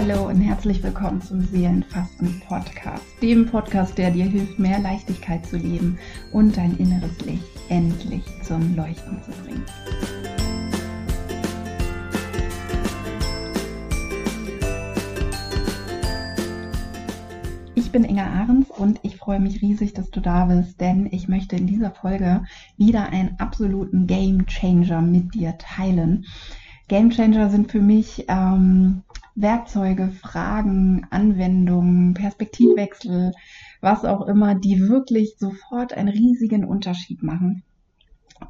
Hallo 0.00 0.28
und 0.28 0.40
herzlich 0.40 0.80
willkommen 0.84 1.20
zum 1.20 1.40
Seelenfasten 1.40 2.40
Podcast, 2.46 3.02
dem 3.20 3.46
Podcast, 3.46 3.98
der 3.98 4.12
dir 4.12 4.26
hilft, 4.26 4.56
mehr 4.56 4.78
Leichtigkeit 4.78 5.44
zu 5.44 5.56
leben 5.56 5.98
und 6.32 6.56
dein 6.56 6.76
inneres 6.76 7.20
Licht 7.22 7.42
endlich 7.68 8.22
zum 8.44 8.76
Leuchten 8.76 9.20
zu 9.24 9.32
bringen. 9.42 9.64
Ich 17.74 17.90
bin 17.90 18.04
Inga 18.04 18.22
Ahrens 18.22 18.70
und 18.70 19.00
ich 19.02 19.16
freue 19.16 19.40
mich 19.40 19.62
riesig, 19.62 19.94
dass 19.94 20.12
du 20.12 20.20
da 20.20 20.44
bist, 20.44 20.80
denn 20.80 21.08
ich 21.10 21.26
möchte 21.26 21.56
in 21.56 21.66
dieser 21.66 21.90
Folge 21.90 22.44
wieder 22.76 23.08
einen 23.08 23.34
absoluten 23.40 24.06
Game 24.06 24.46
Changer 24.46 25.02
mit 25.02 25.34
dir 25.34 25.58
teilen. 25.58 26.24
Game 26.88 27.10
Changer 27.10 27.50
sind 27.50 27.70
für 27.70 27.82
mich 27.82 28.24
ähm, 28.28 29.02
Werkzeuge, 29.40 30.08
Fragen, 30.08 31.06
Anwendungen, 31.10 32.14
Perspektivwechsel, 32.14 33.32
was 33.80 34.04
auch 34.04 34.26
immer, 34.26 34.56
die 34.56 34.88
wirklich 34.88 35.36
sofort 35.38 35.92
einen 35.94 36.08
riesigen 36.08 36.64
Unterschied 36.64 37.22
machen. 37.22 37.62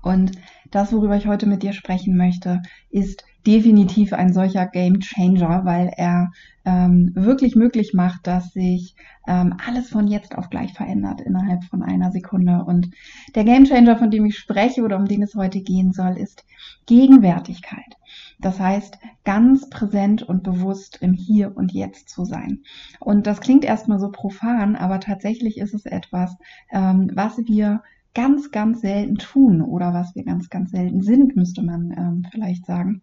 Und 0.02 0.32
das, 0.70 0.93
worüber 0.93 1.16
ich 1.16 1.27
heute 1.27 1.46
mit 1.46 1.62
dir 1.62 1.73
sprechen 1.73 2.16
möchte, 2.16 2.62
ist 2.91 3.24
definitiv 3.46 4.12
ein 4.12 4.32
solcher 4.32 4.66
Game 4.66 5.01
Changer, 5.01 5.65
weil 5.65 5.91
er 5.96 6.30
ähm, 6.65 7.12
wirklich 7.15 7.55
möglich 7.55 7.95
macht, 7.95 8.27
dass 8.27 8.52
sich 8.52 8.95
ähm, 9.27 9.55
alles 9.66 9.91
von 9.91 10.07
jetzt 10.07 10.37
auf 10.37 10.51
gleich 10.51 10.73
verändert 10.73 11.20
innerhalb 11.20 11.65
von 11.65 11.82
einer 11.82 12.10
Sekunde. 12.13 12.65
Und 12.65 12.91
der 13.35 13.45
Game 13.45 13.65
Changer, 13.65 13.96
von 13.96 14.10
dem 14.10 14.26
ich 14.26 14.38
spreche 14.38 14.82
oder 14.82 14.96
um 14.96 15.07
den 15.07 15.23
es 15.23 15.35
heute 15.35 15.60
gehen 15.60 15.93
soll, 15.93 16.16
ist 16.16 16.45
Gegenwärtigkeit. 16.87 17.98
Das 18.41 18.61
heißt, 18.61 18.99
ganz 19.25 19.69
präsent 19.69 20.23
und 20.23 20.43
bewusst 20.43 20.99
im 21.01 21.13
Hier 21.13 21.57
und 21.57 21.73
Jetzt 21.73 22.09
zu 22.09 22.25
sein. 22.25 22.63
Und 23.01 23.27
das 23.27 23.41
klingt 23.41 23.65
erstmal 23.65 23.99
so 23.99 24.11
profan, 24.11 24.77
aber 24.77 25.01
tatsächlich 25.01 25.59
ist 25.59 25.75
es 25.75 25.87
etwas, 25.87 26.37
ähm, 26.71 27.11
was 27.15 27.39
wir 27.39 27.83
ganz, 28.15 28.51
ganz 28.51 28.81
selten 28.81 29.16
tun 29.16 29.61
oder 29.61 29.93
was 29.93 30.15
wir 30.15 30.25
ganz, 30.25 30.51
ganz 30.51 30.71
selten 30.71 31.03
sind, 31.03 31.37
müsste 31.37 31.63
man 31.63 31.93
ähm, 31.97 32.27
vielleicht 32.31 32.66
sagen. 32.66 33.03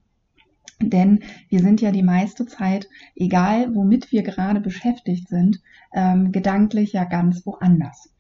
Denn 0.82 1.24
wir 1.50 1.60
sind 1.60 1.82
ja 1.82 1.92
die 1.92 2.04
meiste 2.04 2.46
Zeit, 2.46 2.90
egal 3.16 3.74
womit 3.74 4.12
wir 4.12 4.24
gerade 4.24 4.60
beschäftigt 4.60 5.30
sind, 5.30 5.62
ähm, 5.94 6.32
gedanklich 6.32 6.94
ja 6.94 7.06
ganz 7.06 7.46
woanders. 7.46 8.12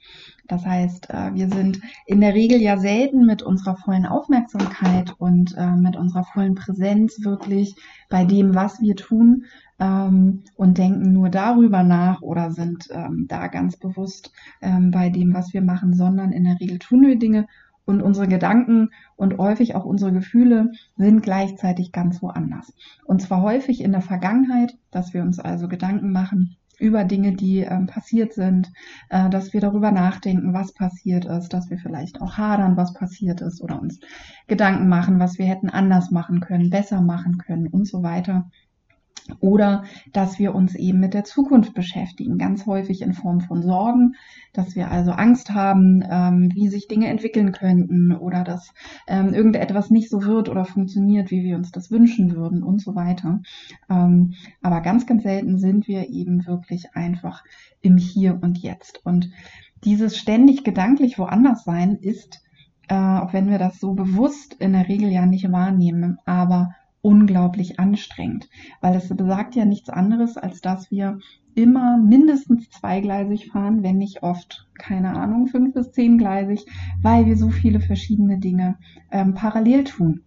Das 0.48 0.66
heißt, 0.66 1.10
äh, 1.10 1.34
wir 1.34 1.50
sind 1.50 1.82
in 2.06 2.22
der 2.22 2.34
Regel 2.34 2.62
ja 2.62 2.78
selten 2.78 3.26
mit 3.26 3.42
unserer 3.42 3.78
vollen 3.78 4.06
Aufmerksamkeit 4.06 5.14
und 5.18 5.56
äh, 5.58 5.76
mit 5.76 5.96
unserer 5.96 6.24
vollen 6.24 6.56
Präsenz 6.56 7.24
wirklich 7.24 7.76
bei 8.10 8.26
dem, 8.26 8.54
was 8.54 8.80
wir 8.80 8.96
tun 8.96 9.46
ähm, 9.80 10.44
und 10.56 10.78
denken 10.78 11.12
nur 11.12 11.30
darüber 11.30 11.84
nach 11.84 12.22
oder 12.22 12.52
sind 12.52 12.88
ähm, 12.92 13.26
da 13.28 13.48
ganz 13.48 13.78
bewusst 13.78 14.32
ähm, 14.62 14.92
bei 14.92 15.09
dem, 15.09 15.34
was 15.34 15.54
wir 15.54 15.62
machen, 15.62 15.94
sondern 15.94 16.32
in 16.32 16.44
der 16.44 16.59
Regel 16.59 16.80
tun 16.80 17.02
wir 17.02 17.18
Dinge 17.18 17.48
und 17.86 18.02
unsere 18.02 18.28
Gedanken 18.28 18.89
und 19.16 19.38
häufig 19.38 19.75
auch 19.75 19.86
unsere 19.86 20.11
Gefühle 20.11 20.72
sind 20.97 21.22
gleichzeitig 21.22 21.91
ganz 21.91 22.22
woanders. 22.22 22.73
Und 23.05 23.22
zwar 23.22 23.41
häufig 23.41 23.81
in 23.81 23.91
der 23.91 24.02
Vergangenheit, 24.02 24.75
dass 24.91 25.14
wir 25.14 25.22
uns 25.22 25.39
also 25.39 25.67
Gedanken 25.67 26.11
machen 26.11 26.58
über 26.80 27.03
Dinge, 27.03 27.33
die 27.33 27.59
ähm, 27.59 27.88
passiert 27.88 28.33
sind, 28.33 28.72
äh, 29.09 29.30
dass 29.30 29.53
wir 29.53 29.61
darüber 29.61 29.91
nachdenken, 29.91 30.53
was 30.53 30.73
passiert 30.73 31.25
ist, 31.25 31.50
dass 31.50 31.69
wir 31.69 31.78
vielleicht 31.78 32.22
auch 32.22 32.38
hadern, 32.38 32.75
was 32.75 32.94
passiert 32.94 33.41
ist 33.41 33.62
oder 33.62 33.81
uns 33.81 34.00
Gedanken 34.47 34.88
machen, 34.88 35.19
was 35.19 35.38
wir 35.38 35.45
hätten 35.45 35.69
anders 35.69 36.12
machen 36.12 36.41
können, 36.41 36.69
besser 36.69 37.01
machen 37.01 37.38
können 37.38 37.68
und 37.68 37.88
so 37.88 38.03
weiter. 38.03 38.50
Oder 39.40 39.86
dass 40.13 40.38
wir 40.38 40.53
uns 40.53 40.75
eben 40.75 41.00
mit 41.00 41.13
der 41.13 41.24
Zukunft 41.24 41.74
beschäftigen, 41.74 42.38
ganz 42.38 42.66
häufig 42.66 43.02
in 43.02 43.13
Form 43.13 43.41
von 43.41 43.63
Sorgen, 43.63 44.16
dass 44.53 44.75
wir 44.75 44.91
also 44.91 45.12
Angst 45.12 45.52
haben, 45.52 46.03
ähm, 46.08 46.52
wie 46.53 46.68
sich 46.68 46.88
Dinge 46.88 47.08
entwickeln 47.08 47.52
könnten 47.52 48.12
oder 48.12 48.44
dass 48.44 48.74
ähm, 49.08 49.34
irgendetwas 49.34 49.90
nicht 49.90 50.09
so 50.09 50.24
wird 50.24 50.47
oder 50.47 50.63
funktioniert, 50.66 51.31
wie 51.31 51.44
wir 51.44 51.56
uns 51.56 51.72
das 51.72 51.90
wünschen 51.90 52.36
würden 52.36 52.62
und 52.63 52.81
so 52.81 52.96
weiter. 52.96 53.41
Ähm, 53.90 54.34
aber 54.62 54.81
ganz, 54.81 55.08
ganz 55.08 55.24
selten 55.24 55.57
sind 55.57 55.88
wir 55.88 56.09
eben 56.09 56.46
wirklich 56.46 56.96
einfach 56.96 57.44
im 57.81 57.97
Hier 57.97 58.40
und 58.42 58.59
Jetzt. 58.59 59.06
Und 59.06 59.31
dieses 59.84 60.18
ständig 60.18 60.63
gedanklich 60.63 61.18
woanders 61.18 61.63
sein 61.63 61.96
ist, 61.96 62.42
äh, 62.88 62.96
auch 62.96 63.34
wenn 63.34 63.50
wir 63.50 63.57
das 63.57 63.80
so 63.80 63.94
bewusst 63.94 64.53
in 64.59 64.74
der 64.74 64.88
Regel 64.88 65.09
ja 65.09 65.25
nicht 65.25 65.52
wahrnehmen, 65.52 66.19
aber 66.25 66.75
unglaublich 67.06 67.80
anstrengend, 67.80 68.50
weil 68.82 68.96
es 68.96 69.16
besagt 69.16 69.56
ja 69.56 69.64
nichts 69.64 69.90
anderes, 69.92 70.38
als 70.38 70.62
dass 70.62 70.90
wir 70.90 71.20
immer 71.54 72.00
mindestens 72.00 72.68
zweigleisig 72.72 73.52
fahren, 73.52 73.84
wenn 73.84 74.00
nicht 74.00 74.24
oft, 74.24 74.68
keine 74.80 75.16
Ahnung, 75.16 75.46
fünf 75.46 75.76
bis 75.76 75.92
zehngleisig, 75.92 76.66
weil 77.04 77.28
wir 77.28 77.38
so 77.38 77.50
viele 77.50 77.80
verschiedene 77.80 78.40
Dinge 78.40 78.78
ähm, 79.12 79.36
parallel 79.36 79.84
tun. 79.84 80.22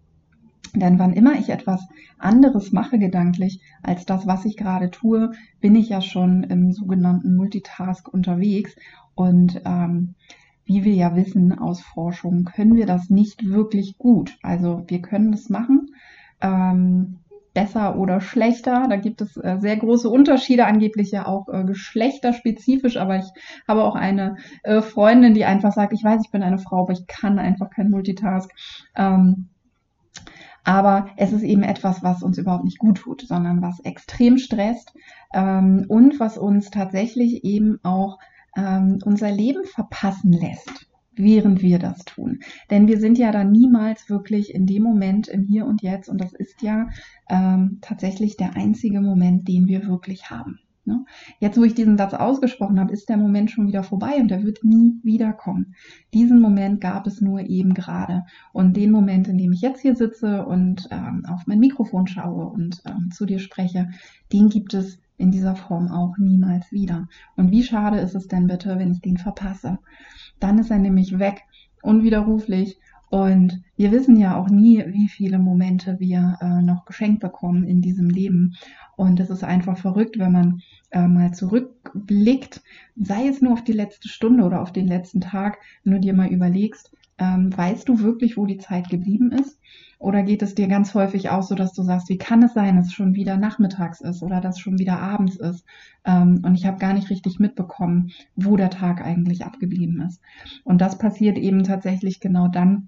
Denn 0.72 1.00
wann 1.00 1.14
immer 1.14 1.32
ich 1.32 1.48
etwas 1.48 1.84
anderes 2.16 2.70
mache 2.70 3.00
gedanklich 3.00 3.60
als 3.82 4.06
das, 4.06 4.28
was 4.28 4.44
ich 4.44 4.56
gerade 4.56 4.92
tue, 4.92 5.32
bin 5.60 5.74
ich 5.74 5.88
ja 5.88 6.00
schon 6.00 6.44
im 6.44 6.72
sogenannten 6.72 7.34
Multitask 7.34 8.06
unterwegs. 8.06 8.76
Und 9.16 9.60
ähm, 9.64 10.14
wie 10.64 10.84
wir 10.84 10.94
ja 10.94 11.16
wissen 11.16 11.58
aus 11.58 11.80
Forschung, 11.80 12.44
können 12.44 12.76
wir 12.76 12.86
das 12.86 13.10
nicht 13.10 13.48
wirklich 13.48 13.98
gut. 13.98 14.38
Also 14.42 14.84
wir 14.86 15.02
können 15.02 15.32
das 15.32 15.48
machen, 15.48 15.88
ähm, 16.40 17.18
besser 17.54 17.96
oder 17.96 18.20
schlechter. 18.20 18.86
Da 18.88 18.96
gibt 18.96 19.20
es 19.20 19.36
äh, 19.36 19.56
sehr 19.58 19.76
große 19.76 20.08
Unterschiede, 20.08 20.66
angeblich 20.66 21.10
ja 21.10 21.26
auch 21.26 21.48
äh, 21.48 21.64
geschlechterspezifisch, 21.64 22.96
aber 22.96 23.16
ich 23.16 23.26
habe 23.66 23.82
auch 23.82 23.96
eine 23.96 24.36
äh, 24.62 24.80
Freundin, 24.80 25.34
die 25.34 25.44
einfach 25.44 25.72
sagt, 25.72 25.92
ich 25.92 26.04
weiß, 26.04 26.22
ich 26.24 26.30
bin 26.30 26.42
eine 26.42 26.58
Frau, 26.58 26.82
aber 26.82 26.92
ich 26.92 27.06
kann 27.06 27.38
einfach 27.38 27.70
kein 27.70 27.90
Multitask. 27.90 28.50
Ähm, 28.94 29.48
aber 30.62 31.08
es 31.16 31.32
ist 31.32 31.42
eben 31.42 31.62
etwas, 31.62 32.02
was 32.02 32.22
uns 32.22 32.38
überhaupt 32.38 32.64
nicht 32.64 32.78
gut 32.78 32.98
tut, 32.98 33.22
sondern 33.22 33.62
was 33.62 33.80
extrem 33.80 34.38
stresst 34.38 34.92
ähm, 35.32 35.86
und 35.88 36.20
was 36.20 36.36
uns 36.36 36.70
tatsächlich 36.70 37.42
eben 37.44 37.80
auch 37.82 38.18
ähm, 38.56 38.98
unser 39.04 39.30
Leben 39.30 39.64
verpassen 39.64 40.32
lässt 40.32 40.88
während 41.18 41.62
wir 41.62 41.78
das 41.78 42.04
tun. 42.04 42.40
Denn 42.70 42.88
wir 42.88 42.98
sind 42.98 43.18
ja 43.18 43.32
dann 43.32 43.52
niemals 43.52 44.08
wirklich 44.08 44.54
in 44.54 44.66
dem 44.66 44.82
Moment 44.82 45.28
im 45.28 45.44
Hier 45.44 45.66
und 45.66 45.82
Jetzt 45.82 46.08
und 46.08 46.20
das 46.20 46.32
ist 46.32 46.62
ja 46.62 46.88
ähm, 47.28 47.78
tatsächlich 47.80 48.36
der 48.36 48.56
einzige 48.56 49.00
Moment, 49.00 49.48
den 49.48 49.66
wir 49.68 49.86
wirklich 49.86 50.30
haben. 50.30 50.58
Ne? 50.88 51.04
Jetzt, 51.38 51.58
wo 51.58 51.64
ich 51.64 51.74
diesen 51.74 51.98
Satz 51.98 52.14
ausgesprochen 52.14 52.80
habe, 52.80 52.92
ist 52.94 53.10
der 53.10 53.18
Moment 53.18 53.50
schon 53.50 53.68
wieder 53.68 53.82
vorbei 53.82 54.16
und 54.16 54.30
er 54.30 54.42
wird 54.42 54.64
nie 54.64 54.98
wiederkommen. 55.02 55.74
Diesen 56.14 56.40
Moment 56.40 56.80
gab 56.80 57.06
es 57.06 57.20
nur 57.20 57.40
eben 57.40 57.74
gerade. 57.74 58.24
Und 58.54 58.74
den 58.74 58.90
Moment, 58.90 59.28
in 59.28 59.36
dem 59.36 59.52
ich 59.52 59.60
jetzt 59.60 59.82
hier 59.82 59.94
sitze 59.94 60.46
und 60.46 60.88
ähm, 60.90 61.24
auf 61.28 61.46
mein 61.46 61.60
Mikrofon 61.60 62.06
schaue 62.06 62.46
und 62.46 62.82
ähm, 62.86 63.10
zu 63.12 63.26
dir 63.26 63.38
spreche, 63.38 63.90
den 64.32 64.48
gibt 64.48 64.72
es 64.72 64.98
in 65.18 65.30
dieser 65.30 65.56
Form 65.56 65.88
auch 65.88 66.16
niemals 66.16 66.72
wieder. 66.72 67.08
Und 67.36 67.50
wie 67.50 67.64
schade 67.64 67.98
ist 67.98 68.14
es 68.14 68.26
denn 68.26 68.46
bitte, 68.46 68.78
wenn 68.78 68.92
ich 68.92 69.02
den 69.02 69.18
verpasse? 69.18 69.78
Dann 70.40 70.58
ist 70.58 70.70
er 70.70 70.78
nämlich 70.78 71.18
weg, 71.18 71.42
unwiderruflich. 71.82 72.78
Und 73.10 73.62
wir 73.76 73.90
wissen 73.90 74.16
ja 74.16 74.36
auch 74.36 74.50
nie, 74.50 74.84
wie 74.88 75.08
viele 75.08 75.38
Momente 75.38 75.98
wir 75.98 76.38
äh, 76.42 76.60
noch 76.60 76.84
geschenkt 76.84 77.20
bekommen 77.20 77.64
in 77.64 77.80
diesem 77.80 78.10
Leben. 78.10 78.56
Und 78.96 79.18
es 79.18 79.30
ist 79.30 79.44
einfach 79.44 79.78
verrückt, 79.78 80.18
wenn 80.18 80.32
man 80.32 80.62
äh, 80.90 81.06
mal 81.06 81.32
zurückblickt, 81.32 82.60
sei 82.96 83.28
es 83.28 83.40
nur 83.40 83.54
auf 83.54 83.64
die 83.64 83.72
letzte 83.72 84.08
Stunde 84.08 84.44
oder 84.44 84.60
auf 84.60 84.72
den 84.72 84.86
letzten 84.86 85.20
Tag, 85.20 85.58
wenn 85.84 85.94
du 85.94 86.00
dir 86.00 86.12
mal 86.12 86.28
überlegst, 86.28 86.92
ähm, 87.18 87.56
weißt 87.56 87.88
du 87.88 88.00
wirklich, 88.00 88.36
wo 88.36 88.44
die 88.44 88.58
Zeit 88.58 88.90
geblieben 88.90 89.32
ist? 89.32 89.58
Oder 89.98 90.22
geht 90.22 90.42
es 90.42 90.54
dir 90.54 90.68
ganz 90.68 90.94
häufig 90.94 91.30
auch 91.30 91.42
so, 91.42 91.56
dass 91.56 91.72
du 91.72 91.82
sagst, 91.82 92.08
wie 92.08 92.18
kann 92.18 92.42
es 92.42 92.54
sein, 92.54 92.76
dass 92.76 92.86
es 92.86 92.92
schon 92.92 93.14
wieder 93.14 93.36
nachmittags 93.36 94.00
ist 94.00 94.22
oder 94.22 94.40
dass 94.40 94.58
schon 94.58 94.78
wieder 94.78 95.00
abends 95.00 95.36
ist? 95.36 95.64
Ähm, 96.04 96.40
und 96.44 96.54
ich 96.54 96.66
habe 96.66 96.78
gar 96.78 96.92
nicht 96.92 97.10
richtig 97.10 97.40
mitbekommen, 97.40 98.12
wo 98.36 98.56
der 98.56 98.70
Tag 98.70 99.00
eigentlich 99.04 99.44
abgeblieben 99.44 100.00
ist. 100.02 100.20
Und 100.62 100.80
das 100.80 100.98
passiert 100.98 101.36
eben 101.36 101.64
tatsächlich 101.64 102.20
genau 102.20 102.46
dann, 102.46 102.86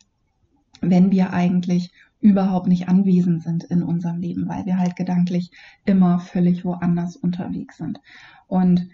wenn 0.80 1.10
wir 1.10 1.32
eigentlich 1.32 1.92
überhaupt 2.20 2.66
nicht 2.66 2.88
anwesend 2.88 3.42
sind 3.42 3.64
in 3.64 3.82
unserem 3.82 4.20
Leben, 4.20 4.48
weil 4.48 4.66
wir 4.66 4.78
halt 4.78 4.96
gedanklich 4.96 5.50
immer 5.84 6.18
völlig 6.18 6.64
woanders 6.64 7.16
unterwegs 7.16 7.78
sind. 7.78 8.00
Und 8.46 8.88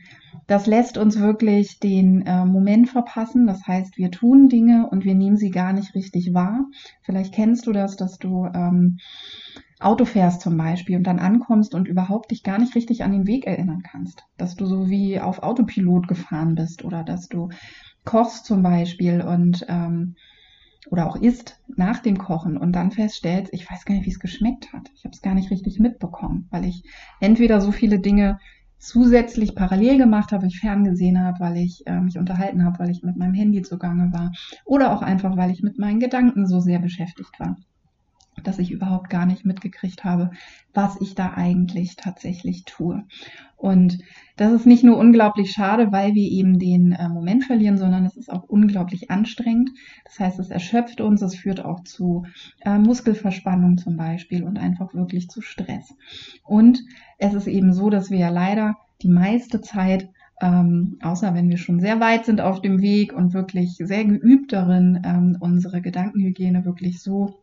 das 0.47 0.67
lässt 0.67 0.99
uns 0.99 1.19
wirklich 1.19 1.81
den 1.81 2.23
äh, 2.27 2.45
Moment 2.45 2.89
verpassen. 2.89 3.47
Das 3.47 3.67
heißt, 3.67 3.97
wir 3.97 4.11
tun 4.11 4.49
Dinge 4.49 4.89
und 4.89 5.05
wir 5.05 5.15
nehmen 5.15 5.37
sie 5.37 5.51
gar 5.51 5.73
nicht 5.73 5.95
richtig 5.95 6.35
wahr. 6.35 6.67
Vielleicht 7.03 7.35
kennst 7.35 7.67
du 7.67 7.73
das, 7.73 7.97
dass 7.97 8.19
du 8.19 8.47
ähm, 8.55 8.99
Auto 9.81 10.05
fährst 10.05 10.41
zum 10.43 10.57
Beispiel 10.57 10.97
und 10.97 11.05
dann 11.05 11.19
ankommst 11.19 11.75
und 11.75 11.89
überhaupt 11.89 12.31
dich 12.31 12.43
gar 12.43 12.59
nicht 12.59 12.75
richtig 12.75 13.03
an 13.03 13.13
den 13.13 13.27
Weg 13.27 13.47
erinnern 13.47 13.83
kannst. 13.83 14.25
Dass 14.37 14.57
du 14.57 14.67
so 14.67 14.89
wie 14.89 15.21
auf 15.21 15.43
Autopilot 15.43 16.07
gefahren 16.07 16.55
bist 16.55 16.85
oder 16.85 17.03
dass 17.03 17.29
du 17.29 17.49
kochst 18.05 18.47
zum 18.47 18.63
Beispiel 18.63 19.21
und 19.21 19.65
ähm, 19.69 20.17
oder 20.91 21.07
auch 21.07 21.17
isst 21.17 21.61
nach 21.77 21.99
dem 21.99 22.19
Kochen 22.19 22.57
und 22.57 22.73
dann 22.73 22.91
feststellst, 22.91 23.53
ich 23.53 23.71
weiß 23.71 23.85
gar 23.85 23.95
nicht, 23.95 24.07
wie 24.07 24.11
es 24.11 24.21
geschmeckt 24.21 24.73
hat. 24.73 24.91
Ich 24.95 25.05
habe 25.05 25.15
es 25.15 25.23
gar 25.23 25.35
nicht 25.35 25.51
richtig 25.51 25.79
mitbekommen, 25.81 26.49
weil 26.51 26.65
ich 26.65 26.83
entweder 27.21 27.61
so 27.61 27.73
viele 27.73 27.99
Dinge 27.99 28.39
zusätzlich 28.79 29.55
parallel 29.55 29.99
gemacht 29.99 30.33
habe, 30.33 30.47
ich 30.47 30.61
ferngesehen 30.61 31.23
habe, 31.23 31.41
weil 31.41 31.57
ich 31.57 31.87
äh, 31.87 32.01
mich 32.01 32.19
unterhalten 32.19 32.65
habe, 32.65 32.79
weil 32.79 32.91
ich 32.91 33.03
mit 33.03 33.17
meinem 33.17 33.35
Handy 33.35 33.63
zugange 33.63 34.13
war 34.13 34.33
oder 34.65 34.95
auch 34.95 35.03
einfach, 35.03 35.37
weil 35.37 35.51
ich 35.51 35.63
mit 35.63 35.79
meinen 35.79 36.01
Gedanken 36.01 36.47
so 36.47 36.61
sehr 36.61 36.79
beschäftigt 36.79 37.41
war 37.41 37.57
dass 38.43 38.59
ich 38.59 38.71
überhaupt 38.71 39.11
gar 39.11 39.27
nicht 39.27 39.45
mitgekriegt 39.45 40.05
habe, 40.05 40.31
was 40.75 41.01
ich 41.01 41.15
da 41.15 41.33
eigentlich 41.35 41.97
tatsächlich 41.97 42.65
tue. 42.65 43.05
Und 43.57 43.99
das 44.37 44.53
ist 44.53 44.67
nicht 44.67 44.85
nur 44.85 44.99
unglaublich 44.99 45.51
schade, 45.51 45.91
weil 45.91 46.15
wir 46.15 46.31
eben 46.31 46.59
den 46.59 46.93
äh, 46.93 47.09
Moment 47.09 47.45
verlieren, 47.45 47.79
sondern 47.79 48.05
es 48.05 48.17
ist 48.17 48.31
auch 48.31 48.45
unglaublich 48.45 49.11
anstrengend. 49.11 49.71
Das 50.05 50.21
heißt, 50.21 50.39
es 50.39 50.51
erschöpft 50.51 51.01
uns, 51.01 51.23
es 51.23 51.35
führt 51.35 51.65
auch 51.65 51.83
zu 51.85 52.27
äh, 52.61 52.79
Muskelverspannung 52.79 53.79
zum 53.79 53.97
Beispiel 53.97 54.45
und 54.45 54.59
einfach 54.59 54.93
wirklich 54.95 55.29
zu 55.29 55.41
Stress. 55.41 55.95
Und 56.45 56.83
es 57.19 57.33
ist 57.35 57.47
eben 57.47 57.73
so, 57.73 57.89
dass 57.89 58.11
wir 58.11 58.19
ja 58.19 58.29
leider 58.29 58.77
die 59.03 59.09
meiste 59.09 59.61
Zeit 59.61 60.11
ähm, 60.41 60.99
außer 61.03 61.35
wenn 61.35 61.49
wir 61.49 61.57
schon 61.57 61.81
sehr 61.81 61.99
weit 62.01 62.27
sind 62.27 62.41
auf 62.41 62.61
dem 62.61 62.81
Weg 62.83 63.15
und 63.15 63.33
wirklich 63.33 63.77
sehr 63.79 64.05
geübt 64.05 64.53
darin, 64.53 65.01
ähm, 65.05 65.37
unsere 65.41 65.81
Gedankenhygiene 65.81 66.65
wirklich 66.65 67.01
so 67.01 67.43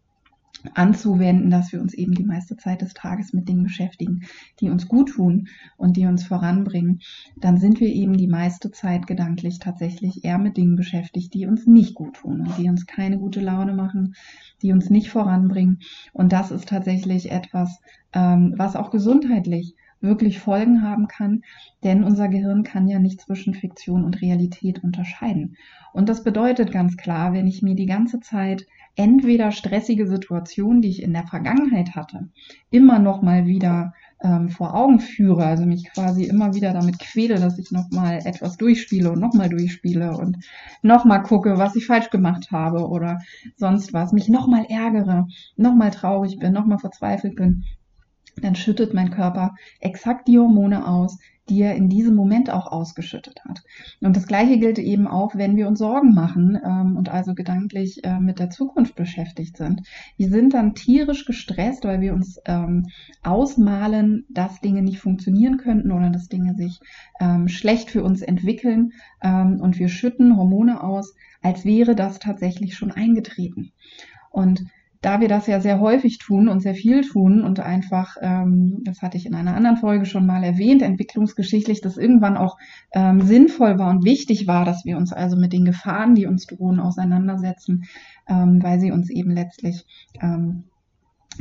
anzuwenden, 0.74 1.50
dass 1.50 1.72
wir 1.72 1.82
uns 1.82 1.94
eben 1.94 2.14
die 2.14 2.24
meiste 2.24 2.58
Zeit 2.58 2.82
des 2.82 2.94
Tages 2.94 3.34
mit 3.34 3.48
Dingen 3.48 3.64
beschäftigen, 3.64 4.22
die 4.60 4.70
uns 4.70 4.88
gut 4.88 5.10
tun 5.12 5.48
und 5.78 5.98
die 5.98 6.06
uns 6.06 6.24
voranbringen, 6.24 7.02
dann 7.36 7.58
sind 7.58 7.80
wir 7.80 7.88
eben 7.88 8.18
die 8.18 8.28
meiste 8.28 8.72
Zeit 8.72 9.08
gedanklich 9.08 9.60
tatsächlich 9.60 10.24
eher 10.24 10.38
mit 10.38 10.58
Dingen 10.58 10.76
beschäftigt, 10.76 11.34
die 11.34 11.46
uns 11.46 11.68
nicht 11.68 11.96
gut 11.96 12.16
tun 12.16 12.42
und 12.42 12.58
die 12.58 12.70
uns 12.70 12.86
keine 12.86 13.18
gute 13.18 13.42
Laune 13.42 13.74
machen, 13.74 14.16
die 14.62 14.72
uns 14.72 14.90
nicht 14.90 15.10
voranbringen. 15.10 15.80
Und 16.14 16.32
das 16.32 16.52
ist 16.52 16.70
tatsächlich 16.70 17.32
etwas, 17.32 17.82
ähm, 18.14 18.54
was 18.58 18.76
auch 18.76 18.92
gesundheitlich 18.92 19.76
wirklich 20.04 20.40
Folgen 20.40 20.84
haben 20.84 21.08
kann, 21.08 21.44
denn 21.84 22.04
unser 22.04 22.28
Gehirn 22.28 22.64
kann 22.64 22.88
ja 22.88 23.00
nicht 23.00 23.22
zwischen 23.22 23.54
Fiktion 23.54 24.04
und 24.04 24.22
Realität 24.22 24.84
unterscheiden. 24.84 25.56
Und 25.94 26.10
das 26.10 26.24
bedeutet 26.24 26.72
ganz 26.72 26.98
klar, 26.98 27.34
wenn 27.34 27.48
ich 27.48 27.62
mir 27.62 27.76
die 27.76 27.86
ganze 27.86 28.20
Zeit 28.20 28.68
entweder 28.96 29.52
stressige 29.52 30.08
Situationen, 30.08 30.82
die 30.82 30.90
ich 30.90 31.02
in 31.02 31.14
der 31.14 31.26
Vergangenheit 31.26 31.96
hatte, 31.96 32.30
immer 32.70 33.00
noch 33.00 33.22
mal 33.22 33.48
wieder 33.48 33.94
ähm, 34.24 34.50
vor 34.50 34.76
Augen 34.76 35.00
führe, 35.00 35.46
also 35.46 35.66
mich 35.66 35.92
quasi 35.94 36.26
immer 36.26 36.54
wieder 36.54 36.74
damit 36.74 37.00
quäle, 37.00 37.36
dass 37.36 37.58
ich 37.58 37.72
noch 37.72 37.90
mal 37.92 38.20
etwas 38.24 38.58
durchspiele 38.58 39.12
und 39.12 39.20
noch 39.20 39.34
mal 39.34 39.50
durchspiele 39.50 40.16
und 40.16 40.38
noch 40.82 41.06
mal 41.06 41.20
gucke, 41.20 41.58
was 41.58 41.76
ich 41.76 41.88
falsch 41.88 42.10
gemacht 42.10 42.52
habe 42.52 42.88
oder 42.88 43.20
sonst 43.58 43.94
was, 43.94 44.14
mich 44.14 44.30
noch 44.30 44.48
mal 44.48 44.66
ärgere, 44.70 45.28
noch 45.58 45.76
mal 45.76 45.92
traurig 45.92 46.38
bin, 46.40 46.54
noch 46.54 46.66
mal 46.66 46.78
verzweifelt 46.80 47.36
bin, 47.36 47.64
dann 48.42 48.56
schüttet 48.56 48.94
mein 48.94 49.12
Körper 49.12 49.56
exakt 49.80 50.28
die 50.28 50.40
Hormone 50.40 50.88
aus, 50.88 51.18
die 51.50 51.62
er 51.62 51.76
in 51.76 51.90
diesem 51.90 52.16
Moment 52.16 52.50
auch 52.50 52.68
ausgeschüttet 52.68 53.42
hat. 53.48 53.64
Und 54.00 54.16
das 54.16 54.28
Gleiche 54.28 54.58
gilt 54.60 54.80
eben 54.80 55.08
auch, 55.08 55.36
wenn 55.36 55.58
wir 55.58 55.68
uns 55.68 55.80
Sorgen 55.80 56.14
machen 56.14 56.58
ähm, 56.64 56.96
und 56.96 57.10
also 57.10 57.34
gedanklich 57.34 58.04
äh, 58.04 58.20
mit 58.20 58.40
der 58.40 58.50
Zukunft 58.50 58.96
beschäftigt 58.96 59.58
sind. 59.58 59.82
Wir 60.16 60.30
sind 60.30 60.54
dann 60.54 60.74
tierisch 60.74 61.26
gestresst, 61.26 61.84
weil 61.84 62.00
wir 62.00 62.14
uns 62.14 62.40
ähm, 62.46 62.88
ausmalen, 63.24 64.26
dass 64.30 64.62
Dinge 64.62 64.82
nicht 64.82 65.00
funktionieren 65.00 65.58
könnten 65.58 65.92
oder 65.92 66.10
dass 66.10 66.30
Dinge 66.30 66.56
sich 66.56 66.80
ähm, 67.20 67.50
schlecht 67.50 67.92
für 67.92 68.04
uns 68.04 68.22
entwickeln 68.22 68.94
ähm, 69.22 69.60
und 69.60 69.78
wir 69.80 69.90
schütten 69.90 70.38
Hormone 70.38 70.82
aus, 70.82 71.14
als 71.42 71.66
wäre 71.66 71.94
das 71.94 72.20
tatsächlich 72.20 72.76
schon 72.76 72.92
eingetreten. 72.92 73.74
Und 74.32 74.64
da 75.04 75.20
wir 75.20 75.28
das 75.28 75.48
ja 75.48 75.60
sehr 75.60 75.80
häufig 75.80 76.18
tun 76.18 76.48
und 76.48 76.62
sehr 76.62 76.76
viel 76.76 77.02
tun 77.02 77.44
und 77.44 77.60
einfach, 77.60 78.16
ähm, 78.22 78.80
das 78.84 79.02
hatte 79.02 79.18
ich 79.18 79.26
in 79.26 79.36
einer 79.36 79.54
anderen 79.54 79.78
Folge 79.78 80.06
schon 80.06 80.26
mal 80.26 80.44
erwähnt, 80.44 80.82
entwicklungsgeschichtlich, 80.82 81.82
das 81.82 81.98
irgendwann 81.98 82.38
auch 82.38 82.58
ähm, 82.94 83.22
sinnvoll 83.22 83.78
war 83.78 83.90
und 83.90 84.06
wichtig 84.06 84.48
war, 84.48 84.64
dass 84.64 84.86
wir 84.86 84.98
uns 84.98 85.12
also 85.12 85.36
mit 85.36 85.52
den 85.52 85.66
Gefahren, 85.66 86.16
die 86.16 86.26
uns 86.26 86.48
drohen, 86.48 86.80
auseinandersetzen, 86.80 87.84
ähm, 88.28 88.64
weil 88.64 88.80
sie 88.80 88.92
uns 88.92 89.10
eben 89.10 89.32
letztlich 89.32 89.86
ähm, 90.22 90.64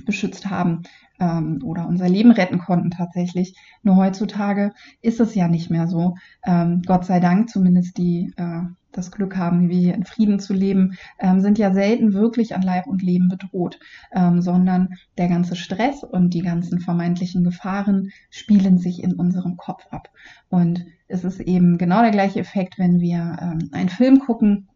beschützt 0.04 0.50
haben 0.50 0.82
ähm, 1.20 1.60
oder 1.64 1.86
unser 1.86 2.08
Leben 2.08 2.32
retten 2.32 2.58
konnten 2.58 2.90
tatsächlich. 2.90 3.54
Nur 3.84 3.96
heutzutage 3.96 4.72
ist 5.02 5.20
es 5.20 5.36
ja 5.36 5.46
nicht 5.46 5.70
mehr 5.70 5.86
so. 5.86 6.16
Ähm, 6.44 6.82
Gott 6.84 7.04
sei 7.04 7.20
Dank, 7.20 7.48
zumindest 7.48 7.96
die 7.96 8.32
äh, 8.36 8.62
das 8.92 9.10
Glück 9.10 9.36
haben, 9.36 9.68
wie 9.68 9.86
wir 9.86 9.94
in 9.94 10.04
Frieden 10.04 10.38
zu 10.38 10.52
leben, 10.52 10.96
ähm, 11.18 11.40
sind 11.40 11.58
ja 11.58 11.72
selten 11.72 12.12
wirklich 12.12 12.54
an 12.54 12.62
Leib 12.62 12.86
und 12.86 13.02
Leben 13.02 13.28
bedroht, 13.28 13.78
ähm, 14.12 14.40
sondern 14.40 14.94
der 15.18 15.28
ganze 15.28 15.56
Stress 15.56 16.04
und 16.04 16.34
die 16.34 16.42
ganzen 16.42 16.78
vermeintlichen 16.78 17.44
Gefahren 17.44 18.10
spielen 18.30 18.78
sich 18.78 19.02
in 19.02 19.14
unserem 19.14 19.56
Kopf 19.56 19.86
ab. 19.90 20.08
Und 20.48 20.86
es 21.08 21.24
ist 21.24 21.40
eben 21.40 21.78
genau 21.78 22.02
der 22.02 22.10
gleiche 22.10 22.40
Effekt, 22.40 22.78
wenn 22.78 23.00
wir 23.00 23.36
ähm, 23.40 23.70
einen 23.72 23.88
Film 23.88 24.20
gucken 24.20 24.68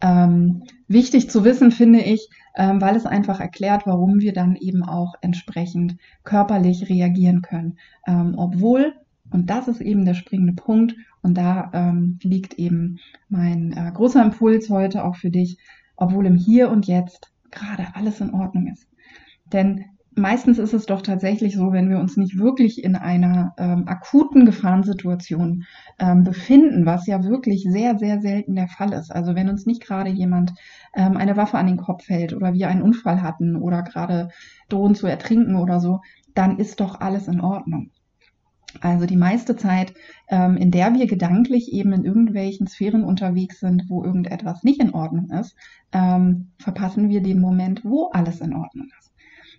ähm, 0.00 0.62
wichtig 0.86 1.30
zu 1.30 1.44
wissen, 1.44 1.72
finde 1.72 2.00
ich, 2.00 2.28
ähm, 2.54 2.80
weil 2.80 2.94
es 2.94 3.06
einfach 3.06 3.40
erklärt, 3.40 3.86
warum 3.86 4.20
wir 4.20 4.32
dann 4.32 4.54
eben 4.54 4.84
auch 4.84 5.14
entsprechend 5.20 5.96
körperlich 6.22 6.88
reagieren 6.88 7.42
können, 7.42 7.80
ähm, 8.06 8.34
obwohl 8.36 8.94
und 9.30 9.50
das 9.50 9.68
ist 9.68 9.80
eben 9.80 10.04
der 10.04 10.14
springende 10.14 10.52
Punkt. 10.52 10.94
Und 11.22 11.36
da 11.36 11.70
ähm, 11.72 12.18
liegt 12.22 12.54
eben 12.54 12.98
mein 13.28 13.72
äh, 13.72 13.90
großer 13.92 14.22
Impuls 14.22 14.70
heute 14.70 15.04
auch 15.04 15.16
für 15.16 15.30
dich, 15.30 15.58
obwohl 15.96 16.26
im 16.26 16.36
Hier 16.36 16.70
und 16.70 16.86
Jetzt 16.86 17.32
gerade 17.50 17.86
alles 17.94 18.20
in 18.20 18.32
Ordnung 18.32 18.68
ist. 18.68 18.86
Denn 19.52 19.86
meistens 20.16 20.58
ist 20.58 20.72
es 20.72 20.86
doch 20.86 21.02
tatsächlich 21.02 21.54
so, 21.54 21.72
wenn 21.72 21.90
wir 21.90 21.98
uns 21.98 22.16
nicht 22.16 22.38
wirklich 22.38 22.82
in 22.82 22.96
einer 22.96 23.54
ähm, 23.58 23.86
akuten 23.86 24.46
Gefahrensituation 24.46 25.64
ähm, 25.98 26.24
befinden, 26.24 26.86
was 26.86 27.06
ja 27.06 27.24
wirklich 27.24 27.64
sehr, 27.68 27.98
sehr 27.98 28.20
selten 28.20 28.54
der 28.54 28.68
Fall 28.68 28.92
ist. 28.92 29.10
Also 29.10 29.34
wenn 29.34 29.48
uns 29.48 29.66
nicht 29.66 29.82
gerade 29.82 30.10
jemand 30.10 30.52
ähm, 30.94 31.16
eine 31.16 31.36
Waffe 31.36 31.58
an 31.58 31.66
den 31.66 31.76
Kopf 31.76 32.08
hält 32.08 32.34
oder 32.34 32.54
wir 32.54 32.68
einen 32.68 32.82
Unfall 32.82 33.22
hatten 33.22 33.56
oder 33.56 33.82
gerade 33.82 34.30
drohen 34.68 34.94
zu 34.94 35.06
ertrinken 35.06 35.56
oder 35.56 35.80
so, 35.80 36.00
dann 36.34 36.58
ist 36.58 36.80
doch 36.80 37.00
alles 37.00 37.28
in 37.28 37.40
Ordnung. 37.40 37.90
Also 38.80 39.06
die 39.06 39.16
meiste 39.16 39.56
Zeit, 39.56 39.94
ähm, 40.28 40.56
in 40.56 40.70
der 40.70 40.94
wir 40.94 41.06
gedanklich 41.06 41.72
eben 41.72 41.92
in 41.92 42.04
irgendwelchen 42.04 42.66
Sphären 42.66 43.04
unterwegs 43.04 43.60
sind, 43.60 43.84
wo 43.88 44.04
irgendetwas 44.04 44.64
nicht 44.64 44.80
in 44.80 44.94
Ordnung 44.94 45.30
ist, 45.30 45.54
ähm, 45.92 46.50
verpassen 46.58 47.08
wir 47.08 47.22
den 47.22 47.40
Moment, 47.40 47.84
wo 47.84 48.08
alles 48.10 48.40
in 48.40 48.52
Ordnung 48.54 48.88
ist. 48.98 49.13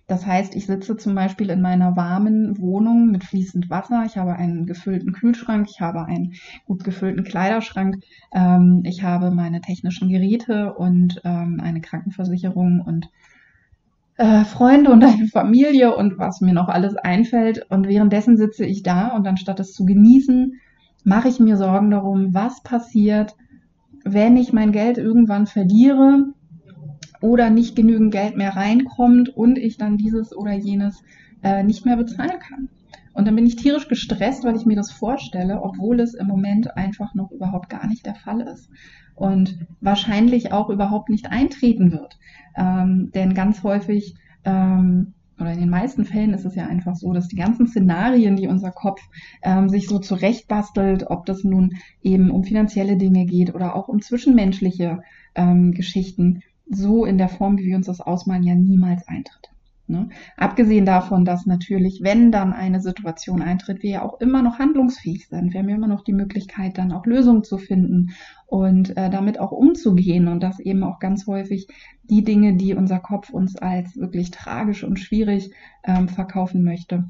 Das 0.08 0.24
heißt, 0.24 0.54
ich 0.54 0.66
sitze 0.66 0.96
zum 0.96 1.16
Beispiel 1.16 1.50
in 1.50 1.60
meiner 1.60 1.96
warmen 1.96 2.58
Wohnung 2.60 3.10
mit 3.10 3.24
fließend 3.24 3.70
Wasser. 3.70 4.04
Ich 4.06 4.16
habe 4.16 4.34
einen 4.34 4.64
gefüllten 4.64 5.12
Kühlschrank, 5.12 5.66
ich 5.68 5.80
habe 5.80 6.04
einen 6.04 6.34
gut 6.64 6.84
gefüllten 6.84 7.24
Kleiderschrank, 7.24 7.96
ähm, 8.32 8.82
ich 8.84 9.02
habe 9.02 9.32
meine 9.32 9.60
technischen 9.60 10.08
Geräte 10.08 10.74
und 10.74 11.20
ähm, 11.24 11.60
eine 11.60 11.80
Krankenversicherung 11.80 12.80
und 12.80 13.10
äh, 14.16 14.44
Freunde 14.44 14.92
und 14.92 15.02
eine 15.02 15.26
Familie 15.26 15.96
und 15.96 16.18
was 16.18 16.40
mir 16.40 16.54
noch 16.54 16.68
alles 16.68 16.96
einfällt. 16.96 17.66
Und 17.68 17.88
währenddessen 17.88 18.36
sitze 18.36 18.64
ich 18.64 18.84
da 18.84 19.08
und 19.08 19.26
anstatt 19.26 19.58
es 19.58 19.72
zu 19.72 19.84
genießen, 19.84 20.60
mache 21.02 21.28
ich 21.28 21.40
mir 21.40 21.56
Sorgen 21.56 21.90
darum, 21.90 22.32
was 22.32 22.62
passiert, 22.62 23.34
wenn 24.04 24.36
ich 24.36 24.52
mein 24.52 24.70
Geld 24.70 24.98
irgendwann 24.98 25.46
verliere 25.46 26.26
oder 27.26 27.50
nicht 27.50 27.74
genügend 27.74 28.12
Geld 28.12 28.36
mehr 28.36 28.54
reinkommt 28.54 29.28
und 29.28 29.58
ich 29.58 29.78
dann 29.78 29.98
dieses 29.98 30.34
oder 30.34 30.52
jenes 30.52 31.02
äh, 31.42 31.64
nicht 31.64 31.84
mehr 31.84 31.96
bezahlen 31.96 32.38
kann. 32.38 32.68
Und 33.14 33.26
dann 33.26 33.34
bin 33.34 33.46
ich 33.46 33.56
tierisch 33.56 33.88
gestresst, 33.88 34.44
weil 34.44 34.54
ich 34.54 34.64
mir 34.64 34.76
das 34.76 34.92
vorstelle, 34.92 35.60
obwohl 35.62 35.98
es 36.00 36.14
im 36.14 36.28
Moment 36.28 36.76
einfach 36.76 37.14
noch 37.14 37.32
überhaupt 37.32 37.68
gar 37.68 37.86
nicht 37.88 38.06
der 38.06 38.14
Fall 38.14 38.42
ist. 38.42 38.70
Und 39.16 39.66
wahrscheinlich 39.80 40.52
auch 40.52 40.70
überhaupt 40.70 41.08
nicht 41.08 41.32
eintreten 41.32 41.90
wird. 41.90 42.16
Ähm, 42.56 43.10
denn 43.12 43.34
ganz 43.34 43.64
häufig 43.64 44.14
ähm, 44.44 45.14
oder 45.40 45.52
in 45.52 45.60
den 45.60 45.68
meisten 45.70 46.04
Fällen 46.04 46.32
ist 46.32 46.44
es 46.44 46.54
ja 46.54 46.66
einfach 46.66 46.94
so, 46.94 47.12
dass 47.12 47.28
die 47.28 47.36
ganzen 47.36 47.66
Szenarien, 47.66 48.36
die 48.36 48.46
unser 48.46 48.70
Kopf 48.70 49.00
ähm, 49.42 49.68
sich 49.68 49.88
so 49.88 49.98
zurechtbastelt, 49.98 51.10
ob 51.10 51.26
das 51.26 51.42
nun 51.42 51.74
eben 52.02 52.30
um 52.30 52.44
finanzielle 52.44 52.96
Dinge 52.96 53.26
geht 53.26 53.54
oder 53.54 53.74
auch 53.74 53.88
um 53.88 54.00
zwischenmenschliche 54.00 55.00
ähm, 55.34 55.72
Geschichten, 55.72 56.42
so 56.68 57.04
in 57.04 57.18
der 57.18 57.28
Form, 57.28 57.58
wie 57.58 57.66
wir 57.66 57.76
uns 57.76 57.86
das 57.86 58.00
ausmalen, 58.00 58.42
ja 58.42 58.54
niemals 58.54 59.06
eintritt. 59.08 59.50
Ne? 59.88 60.08
Abgesehen 60.36 60.84
davon, 60.84 61.24
dass 61.24 61.46
natürlich, 61.46 62.00
wenn 62.02 62.32
dann 62.32 62.52
eine 62.52 62.80
Situation 62.80 63.40
eintritt, 63.40 63.84
wir 63.84 63.90
ja 63.90 64.02
auch 64.02 64.20
immer 64.20 64.42
noch 64.42 64.58
handlungsfähig 64.58 65.28
sind. 65.28 65.52
Wir 65.52 65.60
haben 65.60 65.68
ja 65.68 65.76
immer 65.76 65.86
noch 65.86 66.02
die 66.02 66.12
Möglichkeit, 66.12 66.76
dann 66.76 66.90
auch 66.90 67.06
Lösungen 67.06 67.44
zu 67.44 67.56
finden 67.56 68.10
und 68.46 68.96
äh, 68.96 69.10
damit 69.10 69.38
auch 69.38 69.52
umzugehen 69.52 70.26
und 70.26 70.42
das 70.42 70.58
eben 70.58 70.82
auch 70.82 70.98
ganz 70.98 71.28
häufig 71.28 71.68
die 72.02 72.24
Dinge, 72.24 72.56
die 72.56 72.74
unser 72.74 72.98
Kopf 72.98 73.30
uns 73.30 73.56
als 73.56 73.96
wirklich 73.96 74.32
tragisch 74.32 74.82
und 74.82 74.98
schwierig 74.98 75.52
ähm, 75.84 76.08
verkaufen 76.08 76.64
möchte, 76.64 77.04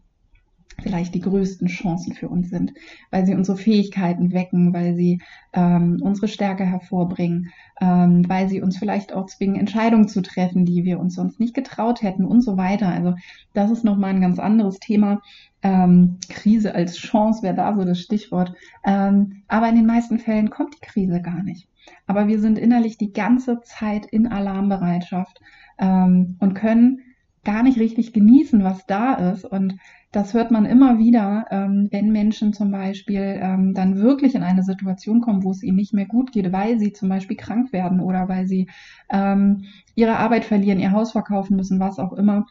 vielleicht 0.83 1.15
die 1.15 1.21
größten 1.21 1.69
Chancen 1.69 2.13
für 2.13 2.29
uns 2.29 2.51
sind, 2.51 2.73
weil 3.11 3.27
sie 3.27 3.35
unsere 3.35 3.57
Fähigkeiten 3.57 4.33
wecken, 4.33 4.73
weil 4.73 4.95
sie 4.95 5.21
ähm, 5.53 5.99
unsere 6.03 6.29
Stärke 6.29 6.65
hervorbringen, 6.65 7.53
ähm, 7.81 8.29
weil 8.29 8.49
sie 8.49 8.61
uns 8.63 8.77
vielleicht 8.77 9.13
auch 9.13 9.27
zwingen, 9.27 9.57
Entscheidungen 9.57 10.09
zu 10.09 10.23
treffen, 10.23 10.65
die 10.65 10.85
wir 10.85 11.01
uns 11.01 11.15
sonst 11.15 11.41
nicht 11.41 11.55
getraut 11.55 12.03
hätten 12.03 12.25
und 12.25 12.43
so 12.43 12.57
weiter. 12.57 12.89
Also 12.89 13.15
das 13.55 13.71
ist 13.71 13.85
nochmal 13.85 14.11
ein 14.11 14.21
ganz 14.21 14.39
anderes 14.39 14.79
Thema. 14.79 15.23
Ähm, 15.63 16.19
Krise 16.29 16.75
als 16.75 16.97
Chance 16.97 17.43
wäre 17.43 17.55
da 17.55 17.75
so 17.75 17.85
das 17.85 18.01
Stichwort. 18.01 18.53
Ähm, 18.85 19.43
aber 19.49 19.69
in 19.69 19.77
den 19.77 19.87
meisten 19.87 20.19
Fällen 20.19 20.51
kommt 20.51 20.75
die 20.75 20.87
Krise 20.87 21.21
gar 21.21 21.43
nicht. 21.43 21.69
Aber 22.07 22.29
wir 22.29 22.41
sind 22.41 22.59
innerlich 22.59 22.99
die 22.99 23.13
ganze 23.13 23.61
Zeit 23.63 24.07
in 24.07 24.27
Alarmbereitschaft 24.27 25.41
ähm, 25.79 26.37
und 26.41 26.55
können 26.55 27.01
gar 27.45 27.63
nicht 27.63 27.79
richtig 27.79 28.13
genießen, 28.13 28.63
was 28.63 28.87
da 28.87 29.15
ist. 29.15 29.45
Und 29.45 29.79
das 30.17 30.33
hört 30.33 30.51
man 30.51 30.65
immer 30.65 30.99
wieder, 30.99 31.45
ähm, 31.51 31.89
wenn 31.91 32.11
Menschen 32.11 32.55
zum 32.55 32.71
Beispiel 32.71 33.39
ähm, 33.39 33.75
dann 33.75 33.99
wirklich 33.99 34.35
in 34.35 34.43
eine 34.43 34.63
Situation 34.63 35.21
kommen, 35.21 35.45
wo 35.45 35.51
es 35.51 35.63
ihnen 35.63 35.77
nicht 35.77 35.93
mehr 35.93 36.07
gut 36.07 36.33
geht, 36.33 36.53
weil 36.53 36.79
sie 36.79 36.95
zum 36.95 37.11
Beispiel 37.11 37.37
krank 37.37 37.71
werden 37.71 38.01
oder 38.01 38.27
weil 38.27 38.47
sie 38.47 38.67
ähm, 39.11 39.65
ihre 39.95 40.17
Arbeit 40.17 40.47
verlieren, 40.47 40.81
ihr 40.81 40.93
Haus 40.93 41.13
verkaufen 41.13 41.55
müssen, 41.55 41.81
was 41.81 41.99
auch 41.99 42.15
immer, 42.15 42.47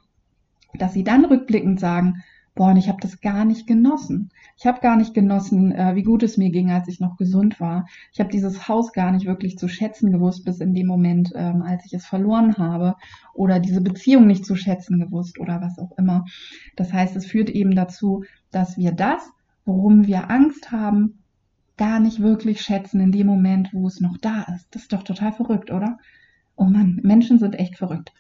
dass 0.75 0.93
sie 0.93 1.03
dann 1.03 1.25
rückblickend 1.25 1.79
sagen, 1.79 2.21
boah, 2.55 2.69
und 2.69 2.77
ich 2.77 2.87
habe 2.87 3.01
das 3.01 3.19
gar 3.19 3.43
nicht 3.43 3.67
genossen. 3.67 4.31
Ich 4.57 4.65
habe 4.65 4.79
gar 4.79 4.95
nicht 4.95 5.13
genossen, 5.13 5.73
äh, 5.73 5.95
wie 5.95 6.03
gut 6.03 6.23
es 6.23 6.37
mir 6.37 6.49
ging, 6.49 6.71
als 6.71 6.87
ich 6.87 7.01
noch 7.01 7.17
gesund 7.17 7.59
war. 7.59 7.85
Ich 8.13 8.19
habe 8.19 8.29
dieses 8.29 8.67
Haus 8.67 8.93
gar 8.93 9.11
nicht 9.11 9.25
wirklich 9.25 9.57
zu 9.57 9.67
schätzen 9.67 10.11
gewusst, 10.11 10.45
bis 10.45 10.61
in 10.61 10.73
dem 10.73 10.87
Moment, 10.87 11.33
ähm, 11.35 11.61
als 11.61 11.85
ich 11.85 11.93
es 11.93 12.05
verloren 12.05 12.57
habe 12.57 12.95
oder 13.33 13.59
diese 13.59 13.81
Beziehung 13.81 14.25
nicht 14.25 14.45
zu 14.45 14.55
schätzen 14.55 14.99
gewusst 14.99 15.37
oder 15.39 15.61
was 15.61 15.77
auch 15.77 15.97
immer. 15.97 16.23
Das 16.77 16.93
heißt, 16.93 17.15
es 17.17 17.25
führt 17.25 17.49
eben 17.49 17.75
dazu, 17.75 18.23
dass 18.51 18.77
wir 18.77 18.93
das, 18.93 19.29
worum 19.65 20.07
wir 20.07 20.31
Angst 20.31 20.71
haben, 20.71 21.19
gar 21.77 21.99
nicht 21.99 22.21
wirklich 22.21 22.61
schätzen 22.61 23.01
in 23.01 23.11
dem 23.11 23.27
Moment, 23.27 23.73
wo 23.73 23.87
es 23.87 23.99
noch 23.99 24.17
da 24.17 24.43
ist. 24.55 24.67
Das 24.71 24.83
ist 24.83 24.93
doch 24.93 25.03
total 25.03 25.33
verrückt, 25.33 25.71
oder? 25.71 25.97
Oh 26.55 26.65
Mann, 26.65 26.99
Menschen 27.03 27.39
sind 27.39 27.57
echt 27.59 27.77
verrückt. 27.77 28.13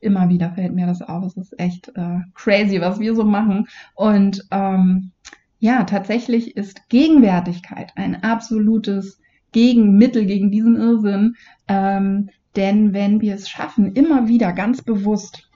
Immer 0.00 0.28
wieder 0.28 0.52
fällt 0.52 0.74
mir 0.74 0.86
das 0.86 1.02
auf. 1.02 1.24
Es 1.24 1.36
ist 1.36 1.58
echt 1.58 1.88
äh, 1.94 2.18
crazy, 2.34 2.80
was 2.80 2.98
wir 2.98 3.14
so 3.14 3.24
machen. 3.24 3.68
Und 3.94 4.46
ähm, 4.50 5.12
ja, 5.58 5.84
tatsächlich 5.84 6.56
ist 6.56 6.88
Gegenwärtigkeit 6.88 7.92
ein 7.96 8.22
absolutes 8.22 9.18
Gegenmittel 9.52 10.26
gegen 10.26 10.50
diesen 10.50 10.76
Irrsinn. 10.76 11.36
Ähm, 11.68 12.30
denn 12.56 12.92
wenn 12.92 13.20
wir 13.20 13.34
es 13.34 13.48
schaffen, 13.48 13.92
immer 13.92 14.28
wieder 14.28 14.52
ganz 14.52 14.82
bewusst 14.82 15.48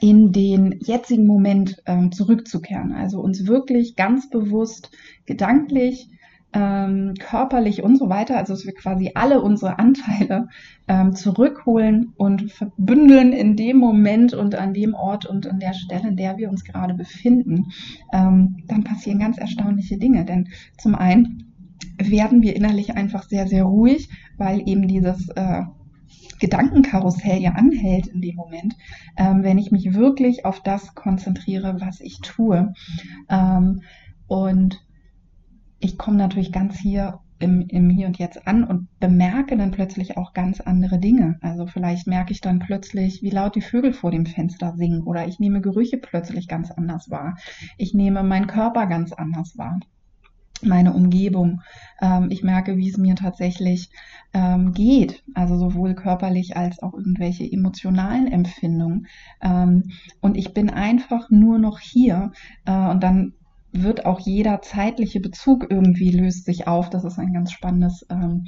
in 0.00 0.32
den 0.32 0.78
jetzigen 0.80 1.26
Moment 1.26 1.82
ähm, 1.86 2.12
zurückzukehren, 2.12 2.92
also 2.92 3.20
uns 3.20 3.46
wirklich 3.46 3.96
ganz 3.96 4.30
bewusst 4.30 4.90
gedanklich 5.26 6.08
ähm, 6.52 7.14
körperlich 7.18 7.82
und 7.82 7.98
so 7.98 8.08
weiter, 8.08 8.36
also 8.36 8.54
dass 8.54 8.64
wir 8.64 8.74
quasi 8.74 9.12
alle 9.14 9.42
unsere 9.42 9.78
Anteile 9.78 10.48
ähm, 10.86 11.14
zurückholen 11.14 12.12
und 12.16 12.50
verbündeln 12.50 13.32
in 13.32 13.56
dem 13.56 13.76
Moment 13.76 14.32
und 14.32 14.54
an 14.54 14.72
dem 14.72 14.94
Ort 14.94 15.26
und 15.26 15.46
an 15.46 15.60
der 15.60 15.74
Stelle, 15.74 16.08
in 16.08 16.16
der 16.16 16.38
wir 16.38 16.48
uns 16.48 16.64
gerade 16.64 16.94
befinden, 16.94 17.66
ähm, 18.12 18.56
dann 18.66 18.84
passieren 18.84 19.18
ganz 19.18 19.36
erstaunliche 19.38 19.98
Dinge. 19.98 20.24
Denn 20.24 20.48
zum 20.78 20.94
einen 20.94 21.52
werden 21.98 22.42
wir 22.42 22.56
innerlich 22.56 22.96
einfach 22.96 23.24
sehr, 23.24 23.46
sehr 23.46 23.64
ruhig, 23.64 24.08
weil 24.36 24.66
eben 24.66 24.88
dieses 24.88 25.28
äh, 25.30 25.62
Gedankenkarussell 26.40 27.40
ja 27.40 27.52
anhält 27.52 28.06
in 28.06 28.20
dem 28.20 28.36
Moment, 28.36 28.74
ähm, 29.16 29.42
wenn 29.42 29.58
ich 29.58 29.70
mich 29.70 29.94
wirklich 29.94 30.44
auf 30.44 30.62
das 30.62 30.94
konzentriere, 30.94 31.80
was 31.80 32.00
ich 32.00 32.20
tue. 32.20 32.72
Ähm, 33.28 33.82
und 34.28 34.80
ich 35.80 35.98
komme 35.98 36.16
natürlich 36.16 36.52
ganz 36.52 36.78
hier 36.78 37.20
im, 37.38 37.68
im 37.68 37.88
Hier 37.88 38.08
und 38.08 38.18
Jetzt 38.18 38.46
an 38.46 38.64
und 38.64 38.88
bemerke 38.98 39.56
dann 39.56 39.70
plötzlich 39.70 40.16
auch 40.16 40.32
ganz 40.32 40.60
andere 40.60 40.98
Dinge. 40.98 41.38
Also 41.40 41.66
vielleicht 41.66 42.06
merke 42.06 42.32
ich 42.32 42.40
dann 42.40 42.58
plötzlich, 42.58 43.22
wie 43.22 43.30
laut 43.30 43.54
die 43.54 43.60
Vögel 43.60 43.92
vor 43.92 44.10
dem 44.10 44.26
Fenster 44.26 44.74
singen 44.76 45.02
oder 45.02 45.26
ich 45.28 45.38
nehme 45.38 45.60
Gerüche 45.60 45.98
plötzlich 45.98 46.48
ganz 46.48 46.70
anders 46.70 47.10
wahr. 47.10 47.36
Ich 47.76 47.94
nehme 47.94 48.22
meinen 48.22 48.48
Körper 48.48 48.86
ganz 48.86 49.12
anders 49.12 49.56
wahr 49.56 49.78
meine 50.62 50.92
Umgebung. 50.92 51.62
Ähm, 52.00 52.28
ich 52.30 52.42
merke, 52.42 52.76
wie 52.76 52.88
es 52.88 52.96
mir 52.96 53.14
tatsächlich 53.14 53.90
ähm, 54.32 54.72
geht, 54.72 55.22
also 55.34 55.56
sowohl 55.56 55.94
körperlich 55.94 56.56
als 56.56 56.82
auch 56.82 56.94
irgendwelche 56.94 57.50
emotionalen 57.50 58.26
Empfindungen. 58.26 59.06
Ähm, 59.40 59.90
und 60.20 60.36
ich 60.36 60.54
bin 60.54 60.70
einfach 60.70 61.30
nur 61.30 61.58
noch 61.58 61.78
hier. 61.78 62.32
Äh, 62.64 62.88
und 62.88 63.02
dann 63.02 63.34
wird 63.72 64.06
auch 64.06 64.20
jeder 64.20 64.62
zeitliche 64.62 65.20
Bezug 65.20 65.66
irgendwie 65.70 66.10
löst 66.10 66.44
sich 66.44 66.66
auf. 66.66 66.90
Das 66.90 67.04
ist 67.04 67.18
ein 67.18 67.32
ganz 67.32 67.52
spannendes 67.52 68.06
ähm, 68.10 68.46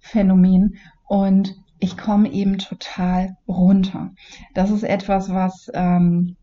Phänomen. 0.00 0.76
Und 1.06 1.56
ich 1.78 1.96
komme 1.96 2.30
eben 2.30 2.58
total 2.58 3.36
runter. 3.46 4.12
Das 4.54 4.70
ist 4.70 4.82
etwas, 4.82 5.32
was 5.32 5.70
ähm, 5.74 6.36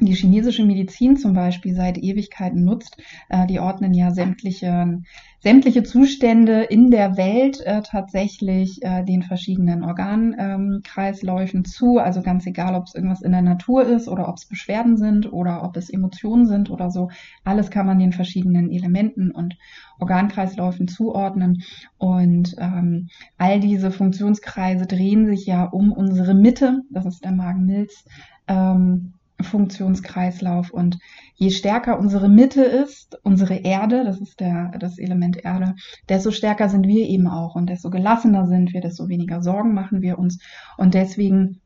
die 0.00 0.14
chinesische 0.14 0.64
Medizin 0.64 1.16
zum 1.16 1.32
Beispiel 1.32 1.74
seit 1.74 1.98
Ewigkeiten 1.98 2.64
nutzt. 2.64 2.96
Äh, 3.28 3.46
die 3.46 3.58
ordnen 3.58 3.94
ja 3.94 4.12
sämtliche, 4.12 5.02
sämtliche 5.40 5.82
Zustände 5.82 6.62
in 6.62 6.90
der 6.90 7.16
Welt 7.16 7.60
äh, 7.60 7.82
tatsächlich 7.82 8.82
äh, 8.82 9.04
den 9.04 9.22
verschiedenen 9.22 9.82
Organkreisläufen 9.82 11.64
zu. 11.64 11.98
Also 11.98 12.22
ganz 12.22 12.46
egal, 12.46 12.74
ob 12.74 12.84
es 12.86 12.94
irgendwas 12.94 13.22
in 13.22 13.32
der 13.32 13.42
Natur 13.42 13.84
ist 13.84 14.08
oder 14.08 14.28
ob 14.28 14.36
es 14.36 14.46
Beschwerden 14.46 14.96
sind 14.96 15.32
oder 15.32 15.64
ob 15.64 15.76
es 15.76 15.90
Emotionen 15.90 16.46
sind 16.46 16.70
oder 16.70 16.90
so. 16.90 17.10
Alles 17.44 17.70
kann 17.70 17.86
man 17.86 17.98
den 17.98 18.12
verschiedenen 18.12 18.70
Elementen 18.70 19.32
und 19.32 19.56
Organkreisläufen 19.98 20.86
zuordnen. 20.86 21.62
Und 21.96 22.54
ähm, 22.58 23.08
all 23.36 23.58
diese 23.58 23.90
Funktionskreise 23.90 24.86
drehen 24.86 25.26
sich 25.26 25.46
ja 25.46 25.64
um 25.64 25.92
unsere 25.92 26.34
Mitte. 26.34 26.82
Das 26.90 27.04
ist 27.04 27.24
der 27.24 27.32
Magenmilz. 27.32 28.04
Ähm, 28.46 29.14
Funktionskreislauf. 29.40 30.70
Und 30.70 30.98
je 31.34 31.50
stärker 31.50 31.98
unsere 31.98 32.28
Mitte 32.28 32.62
ist, 32.62 33.18
unsere 33.22 33.56
Erde, 33.56 34.04
das 34.04 34.20
ist 34.20 34.40
der, 34.40 34.72
das 34.78 34.98
Element 34.98 35.36
Erde, 35.44 35.74
desto 36.08 36.30
stärker 36.30 36.68
sind 36.68 36.86
wir 36.86 37.06
eben 37.08 37.28
auch 37.28 37.54
und 37.54 37.68
desto 37.68 37.90
gelassener 37.90 38.46
sind 38.46 38.72
wir, 38.72 38.80
desto 38.80 39.08
weniger 39.08 39.42
Sorgen 39.42 39.74
machen 39.74 40.02
wir 40.02 40.18
uns. 40.18 40.40
Und 40.76 40.94
deswegen 40.94 41.60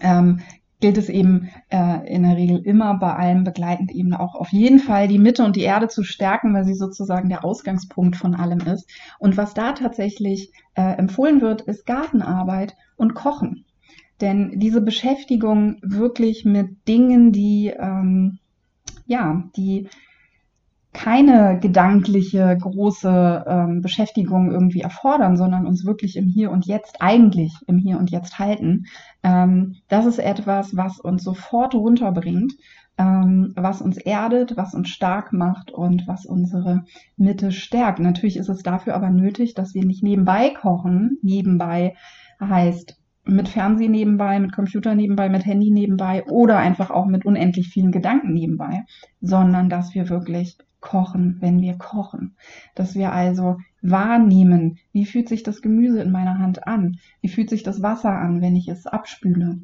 ähm, 0.00 0.40
gilt 0.80 0.96
es 0.96 1.08
eben 1.08 1.50
äh, 1.68 2.12
in 2.12 2.22
der 2.22 2.36
Regel 2.36 2.58
immer 2.58 2.98
bei 2.98 3.14
allem 3.14 3.44
begleitend 3.44 3.92
eben 3.92 4.14
auch 4.14 4.34
auf 4.34 4.50
jeden 4.50 4.78
Fall 4.78 5.08
die 5.08 5.18
Mitte 5.18 5.44
und 5.44 5.56
die 5.56 5.62
Erde 5.62 5.88
zu 5.88 6.02
stärken, 6.02 6.54
weil 6.54 6.64
sie 6.64 6.74
sozusagen 6.74 7.28
der 7.28 7.44
Ausgangspunkt 7.44 8.16
von 8.16 8.34
allem 8.34 8.60
ist. 8.60 8.88
Und 9.18 9.36
was 9.36 9.54
da 9.54 9.72
tatsächlich 9.72 10.52
äh, 10.74 10.96
empfohlen 10.96 11.40
wird, 11.40 11.62
ist 11.62 11.86
Gartenarbeit 11.86 12.74
und 12.96 13.14
Kochen. 13.14 13.66
Denn 14.20 14.58
diese 14.58 14.80
Beschäftigung 14.80 15.78
wirklich 15.82 16.44
mit 16.44 16.86
Dingen, 16.88 17.32
die, 17.32 17.68
ähm, 17.68 18.38
ja, 19.06 19.44
die 19.56 19.88
keine 20.92 21.58
gedankliche 21.60 22.56
große 22.60 23.44
ähm, 23.46 23.80
Beschäftigung 23.80 24.50
irgendwie 24.50 24.80
erfordern, 24.80 25.36
sondern 25.36 25.64
uns 25.66 25.86
wirklich 25.86 26.16
im 26.16 26.26
Hier 26.26 26.50
und 26.50 26.66
Jetzt, 26.66 27.00
eigentlich 27.00 27.54
im 27.66 27.78
Hier 27.78 27.98
und 27.98 28.10
Jetzt 28.10 28.38
halten. 28.38 28.86
Ähm, 29.22 29.76
das 29.88 30.06
ist 30.06 30.18
etwas, 30.18 30.76
was 30.76 30.98
uns 30.98 31.22
sofort 31.22 31.74
runterbringt, 31.74 32.54
ähm, 32.98 33.52
was 33.56 33.80
uns 33.80 33.98
erdet, 33.98 34.56
was 34.56 34.74
uns 34.74 34.88
stark 34.88 35.32
macht 35.32 35.70
und 35.70 36.08
was 36.08 36.26
unsere 36.26 36.84
Mitte 37.16 37.52
stärkt. 37.52 38.00
Natürlich 38.00 38.36
ist 38.36 38.48
es 38.48 38.62
dafür 38.62 38.94
aber 38.94 39.10
nötig, 39.10 39.54
dass 39.54 39.74
wir 39.74 39.84
nicht 39.86 40.02
nebenbei 40.02 40.50
kochen. 40.50 41.18
Nebenbei 41.22 41.94
heißt 42.40 42.99
mit 43.30 43.48
Fernsehen 43.48 43.92
nebenbei, 43.92 44.38
mit 44.40 44.52
Computer 44.52 44.94
nebenbei, 44.94 45.28
mit 45.28 45.46
Handy 45.46 45.70
nebenbei 45.70 46.24
oder 46.24 46.58
einfach 46.58 46.90
auch 46.90 47.06
mit 47.06 47.24
unendlich 47.24 47.68
vielen 47.68 47.92
Gedanken 47.92 48.34
nebenbei, 48.34 48.84
sondern 49.20 49.68
dass 49.68 49.94
wir 49.94 50.08
wirklich 50.08 50.58
kochen, 50.80 51.36
wenn 51.40 51.60
wir 51.60 51.76
kochen. 51.76 52.36
Dass 52.74 52.94
wir 52.94 53.12
also 53.12 53.58
wahrnehmen, 53.82 54.78
wie 54.92 55.06
fühlt 55.06 55.28
sich 55.28 55.42
das 55.42 55.62
Gemüse 55.62 56.00
in 56.02 56.10
meiner 56.10 56.38
Hand 56.38 56.66
an? 56.66 56.98
Wie 57.20 57.28
fühlt 57.28 57.50
sich 57.50 57.62
das 57.62 57.82
Wasser 57.82 58.12
an, 58.12 58.40
wenn 58.40 58.56
ich 58.56 58.68
es 58.68 58.86
abspüle? 58.86 59.60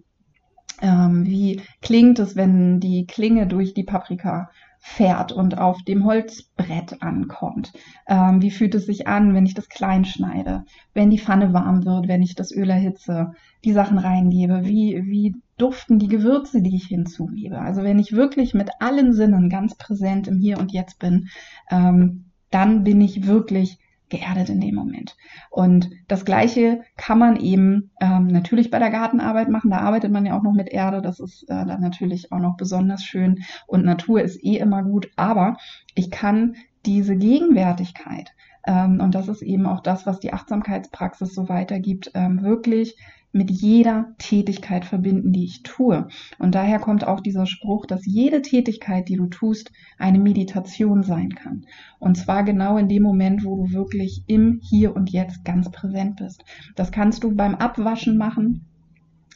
Ähm, 0.83 1.25
wie 1.25 1.63
klingt 1.81 2.19
es, 2.19 2.37
wenn 2.37 2.81
die 2.81 3.07
Klinge 3.07 3.47
durch 3.47 3.73
die 3.73 3.85
Paprika 3.85 4.51
fährt 4.89 5.33
und 5.33 5.59
auf 5.59 5.83
dem 5.83 6.05
Holzbrett 6.05 7.03
ankommt. 7.03 7.73
Ähm, 8.07 8.41
wie 8.41 8.53
fühlt 8.53 8.75
es 8.77 8.87
sich 8.87 9.09
an, 9.09 9.35
wenn 9.35 9.45
ich 9.45 9.53
das 9.53 9.69
klein 9.69 10.05
schneide, 10.05 10.65
wenn 10.95 11.11
die 11.11 11.19
Pfanne 11.19 11.53
warm 11.53 11.85
wird, 11.85 12.07
wenn 12.07 12.23
ich 12.23 12.37
das 12.37 12.53
Öl 12.53 12.71
erhitze, 12.71 13.33
die 13.65 13.73
Sachen 13.73 13.99
reingebe, 13.99 14.65
wie, 14.65 15.03
wie 15.05 15.35
duften 15.59 15.99
die 15.99 16.07
Gewürze, 16.07 16.63
die 16.63 16.77
ich 16.77 16.87
hinzugebe. 16.87 17.59
Also 17.59 17.83
wenn 17.83 17.99
ich 17.99 18.13
wirklich 18.13 18.55
mit 18.55 18.71
allen 18.79 19.13
Sinnen 19.13 19.51
ganz 19.51 19.75
präsent 19.75 20.29
im 20.29 20.39
Hier 20.39 20.59
und 20.59 20.73
Jetzt 20.73 21.01
bin, 21.01 21.29
ähm, 21.69 22.27
dann 22.51 22.85
bin 22.85 23.01
ich 23.01 23.27
wirklich 23.27 23.79
geerdet 24.09 24.49
in 24.49 24.61
dem 24.61 24.75
Moment. 24.75 25.17
Und 25.51 25.91
das 26.09 26.25
Gleiche 26.25 26.83
kann 26.97 27.19
man 27.19 27.37
eben 27.37 27.91
ähm, 28.01 28.29
natürlich 28.29 28.71
bei 28.71 28.79
der 28.79 28.91
Gartenarbeit 28.91 29.49
machen. 29.49 29.71
Da 29.71 29.79
arbeitet 29.79 30.13
man 30.13 30.27
ja 30.27 30.39
auch 30.39 30.43
noch 30.43 30.53
mit 30.53 30.69
Erde. 30.69 31.03
Das 31.03 31.21
ist 31.21 31.45
äh, 31.45 31.67
dann 31.67 31.81
natürlich 31.81 32.33
auch 32.33 32.39
noch 32.39 32.57
besonders 32.57 33.03
schön. 33.03 33.43
Und 33.67 33.85
Natur 33.85 34.23
ist 34.23 34.43
eh 34.45 34.59
immer 34.59 34.83
gut. 34.83 35.11
Aber 35.17 35.57
ich 35.95 36.11
kann 36.11 36.57
diese 36.85 37.17
Gegenwärtigkeit, 37.17 38.33
ähm, 38.67 39.01
und 39.01 39.15
das 39.15 39.29
ist 39.29 39.43
eben 39.43 39.67
auch 39.67 39.81
das, 39.81 40.07
was 40.07 40.21
die 40.21 40.33
Achtsamkeitspraxis 40.33 41.35
so 41.35 41.49
weitergibt, 41.49 42.11
ähm, 42.15 42.43
wirklich 42.43 42.97
mit 43.37 43.51
jeder 43.51 44.15
Tätigkeit 44.19 44.85
verbinden, 44.85 45.33
die 45.33 45.45
ich 45.45 45.63
tue. 45.63 46.09
Und 46.39 46.55
daher 46.55 46.79
kommt 46.79 47.07
auch 47.07 47.21
dieser 47.21 47.47
Spruch, 47.47 47.87
dass 47.87 48.07
jede 48.07 48.43
Tätigkeit, 48.43 49.09
die 49.09 49.17
du 49.17 49.27
tust, 49.27 49.71
eine 49.99 50.19
Meditation 50.19 51.03
sein 51.03 51.35
kann. 51.35 51.67
Und 51.99 52.17
zwar 52.17 52.43
genau 52.45 52.79
in 52.79 52.89
dem 52.89 53.03
Moment, 53.03 53.45
wo 53.45 53.57
du 53.57 53.73
wirklich 53.73 54.25
im 54.27 54.61
Hier 54.63 54.97
und 54.97 55.11
Jetzt 55.11 55.45
ganz 55.45 55.71
präsent 55.71 56.17
bist. 56.17 56.45
Das 56.75 56.91
kannst 56.91 57.23
du 57.23 57.35
beim 57.35 57.55
Abwaschen 57.55 58.17
machen. 58.17 58.67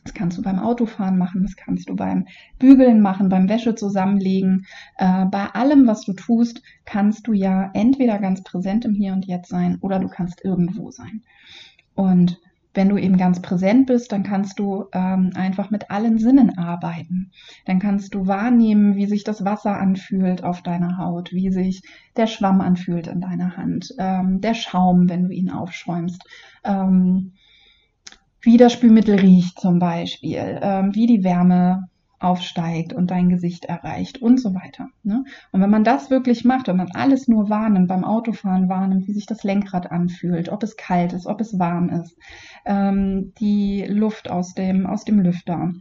Das 0.02 0.14
kannst 0.14 0.38
du 0.38 0.42
beim 0.42 0.58
Autofahren 0.58 1.18
machen, 1.18 1.42
das 1.42 1.56
kannst 1.56 1.90
du 1.90 1.94
beim 1.94 2.26
Bügeln 2.58 3.02
machen, 3.02 3.28
beim 3.28 3.50
Wäsche 3.50 3.74
zusammenlegen. 3.74 4.64
Äh, 4.96 5.26
bei 5.26 5.44
allem, 5.48 5.86
was 5.86 6.06
du 6.06 6.14
tust, 6.14 6.62
kannst 6.86 7.26
du 7.26 7.34
ja 7.34 7.70
entweder 7.74 8.18
ganz 8.18 8.42
präsent 8.42 8.86
im 8.86 8.94
Hier 8.94 9.12
und 9.12 9.26
Jetzt 9.26 9.50
sein 9.50 9.76
oder 9.82 9.98
du 9.98 10.08
kannst 10.08 10.42
irgendwo 10.42 10.90
sein. 10.90 11.22
Und 11.94 12.40
wenn 12.74 12.88
du 12.88 12.96
eben 12.96 13.16
ganz 13.16 13.42
präsent 13.42 13.86
bist, 13.86 14.12
dann 14.12 14.22
kannst 14.22 14.58
du 14.58 14.86
ähm, 14.92 15.32
einfach 15.34 15.70
mit 15.70 15.90
allen 15.90 16.18
Sinnen 16.18 16.56
arbeiten. 16.56 17.32
Dann 17.66 17.80
kannst 17.80 18.14
du 18.14 18.26
wahrnehmen, 18.26 18.94
wie 18.96 19.06
sich 19.06 19.24
das 19.24 19.44
Wasser 19.44 19.76
anfühlt 19.76 20.44
auf 20.44 20.62
deiner 20.62 20.96
Haut, 20.98 21.32
wie 21.32 21.50
sich 21.50 21.82
der 22.16 22.26
Schwamm 22.26 22.60
anfühlt 22.60 23.08
in 23.08 23.20
deiner 23.20 23.56
Hand, 23.56 23.94
ähm, 23.98 24.40
der 24.40 24.54
Schaum, 24.54 25.08
wenn 25.08 25.24
du 25.24 25.30
ihn 25.30 25.50
aufschäumst, 25.50 26.22
ähm, 26.64 27.32
wie 28.40 28.56
das 28.56 28.72
Spülmittel 28.72 29.16
riecht 29.16 29.60
zum 29.60 29.78
Beispiel, 29.78 30.60
ähm, 30.62 30.94
wie 30.94 31.06
die 31.06 31.24
Wärme 31.24 31.89
aufsteigt 32.20 32.92
und 32.92 33.10
dein 33.10 33.30
Gesicht 33.30 33.64
erreicht 33.64 34.20
und 34.20 34.40
so 34.40 34.54
weiter. 34.54 34.88
Ne? 35.02 35.24
Und 35.52 35.60
wenn 35.62 35.70
man 35.70 35.84
das 35.84 36.10
wirklich 36.10 36.44
macht, 36.44 36.68
wenn 36.68 36.76
man 36.76 36.90
alles 36.92 37.28
nur 37.28 37.48
wahrnimmt, 37.48 37.88
beim 37.88 38.04
Autofahren 38.04 38.68
wahrnimmt, 38.68 39.08
wie 39.08 39.14
sich 39.14 39.26
das 39.26 39.42
Lenkrad 39.42 39.90
anfühlt, 39.90 40.50
ob 40.50 40.62
es 40.62 40.76
kalt 40.76 41.14
ist, 41.14 41.26
ob 41.26 41.40
es 41.40 41.58
warm 41.58 41.88
ist, 41.88 42.16
ähm, 42.66 43.32
die 43.40 43.84
Luft 43.88 44.30
aus 44.30 44.54
dem, 44.54 44.86
aus 44.86 45.04
dem 45.04 45.20
Lüfter, 45.20 45.72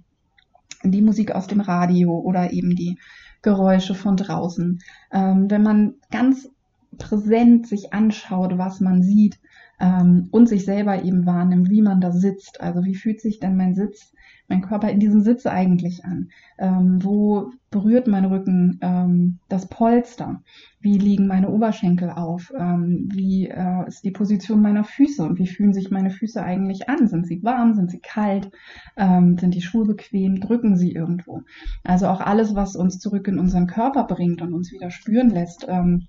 die 0.84 1.02
Musik 1.02 1.32
aus 1.32 1.48
dem 1.48 1.60
Radio 1.60 2.18
oder 2.18 2.54
eben 2.54 2.76
die 2.76 2.98
Geräusche 3.42 3.94
von 3.94 4.16
draußen. 4.16 4.80
Ähm, 5.12 5.52
wenn 5.52 5.64
man 5.64 5.96
ganz 6.10 6.50
präsent 6.98 7.68
sich 7.68 7.94
anschaut, 7.94 8.58
was 8.58 8.80
man 8.80 9.04
sieht 9.04 9.40
ähm, 9.80 10.28
und 10.32 10.48
sich 10.48 10.66
selber 10.66 11.04
eben 11.04 11.26
wahrnimmt, 11.26 11.70
wie 11.70 11.82
man 11.82 12.02
da 12.02 12.12
sitzt. 12.12 12.62
Also 12.62 12.84
wie 12.84 12.96
fühlt 12.96 13.22
sich 13.22 13.40
denn 13.40 13.56
mein 13.56 13.76
Sitz 13.76 14.14
mein 14.50 14.62
Körper 14.62 14.90
in 14.90 15.00
diesem 15.00 15.22
Sitz 15.22 15.46
eigentlich 15.46 16.04
an? 16.04 16.30
Ähm, 16.58 17.04
wo 17.04 17.52
berührt 17.70 18.08
mein 18.08 18.26
Rücken 18.26 18.80
ähm, 18.82 19.38
das 19.48 19.68
Polster? 19.68 20.42
Wie 20.82 20.98
liegen 20.98 21.28
meine 21.28 21.50
Oberschenkel 21.50 22.10
auf? 22.10 22.52
Ähm, 22.58 23.10
wie 23.14 23.48
äh, 23.48 23.88
ist 23.88 24.04
die 24.04 24.12
Position 24.12 24.62
meiner 24.62 24.84
Füße 24.84 25.24
und 25.24 25.38
wie 25.38 25.48
fühlen 25.48 25.74
sich 25.74 25.92
meine 25.92 26.10
Füße 26.10 26.42
eigentlich 26.42 26.90
an? 26.90 27.08
Sind 27.08 27.28
sie 27.28 27.44
warm? 27.44 27.76
Sind 27.76 27.92
sie 27.92 28.00
kalt? 28.00 28.52
Ähm, 28.98 29.38
sind 29.38 29.54
die 29.54 29.62
Schuhe 29.62 29.86
bequem? 29.86 30.40
Drücken 30.40 30.76
sie 30.76 30.92
irgendwo? 30.92 31.44
Also 31.84 32.08
auch 32.08 32.22
alles, 32.22 32.56
was 32.56 32.76
uns 32.76 33.00
zurück 33.00 33.28
in 33.28 33.40
unseren 33.40 33.68
Körper 33.68 34.06
bringt 34.06 34.42
und 34.42 34.54
uns 34.54 34.72
wieder 34.72 34.90
spüren 34.90 35.30
lässt 35.30 35.66
ähm, 35.70 36.08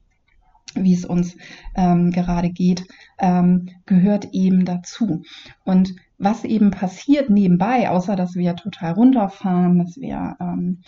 wie 0.75 0.95
es 0.95 1.05
uns 1.05 1.37
ähm, 1.75 2.11
gerade 2.11 2.51
geht, 2.51 2.87
ähm, 3.19 3.69
gehört 3.87 4.29
eben 4.33 4.65
dazu. 4.65 5.23
Und 5.65 5.95
was 6.19 6.45
eben 6.45 6.71
passiert 6.71 7.31
nebenbei, 7.31 7.89
außer 7.91 8.17
dass 8.17 8.35
wir 8.35 8.57
total 8.57 8.93
runterfahren, 8.93 9.79
dass 9.79 9.97
wir 9.97 10.37
ähm, 10.41 10.83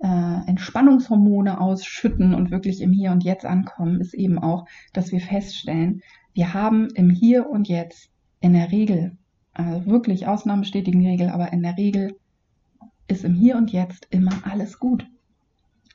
äh, 0.00 0.48
Entspannungshormone 0.48 1.60
ausschütten 1.60 2.34
und 2.34 2.50
wirklich 2.50 2.80
im 2.80 2.92
Hier 2.92 3.10
und 3.10 3.24
Jetzt 3.24 3.44
ankommen, 3.44 4.00
ist 4.00 4.14
eben 4.14 4.38
auch, 4.38 4.66
dass 4.92 5.12
wir 5.12 5.20
feststellen, 5.20 6.02
wir 6.34 6.54
haben 6.54 6.88
im 6.94 7.10
Hier 7.10 7.50
und 7.50 7.68
Jetzt 7.68 8.10
in 8.40 8.52
der 8.52 8.70
Regel, 8.70 9.16
also 9.52 9.86
wirklich 9.86 10.28
die 10.82 11.06
Regel, 11.06 11.30
aber 11.30 11.52
in 11.52 11.62
der 11.62 11.76
Regel 11.76 12.16
ist 13.08 13.24
im 13.24 13.34
Hier 13.34 13.56
und 13.56 13.72
Jetzt 13.72 14.06
immer 14.10 14.32
alles 14.44 14.78
gut. 14.78 15.06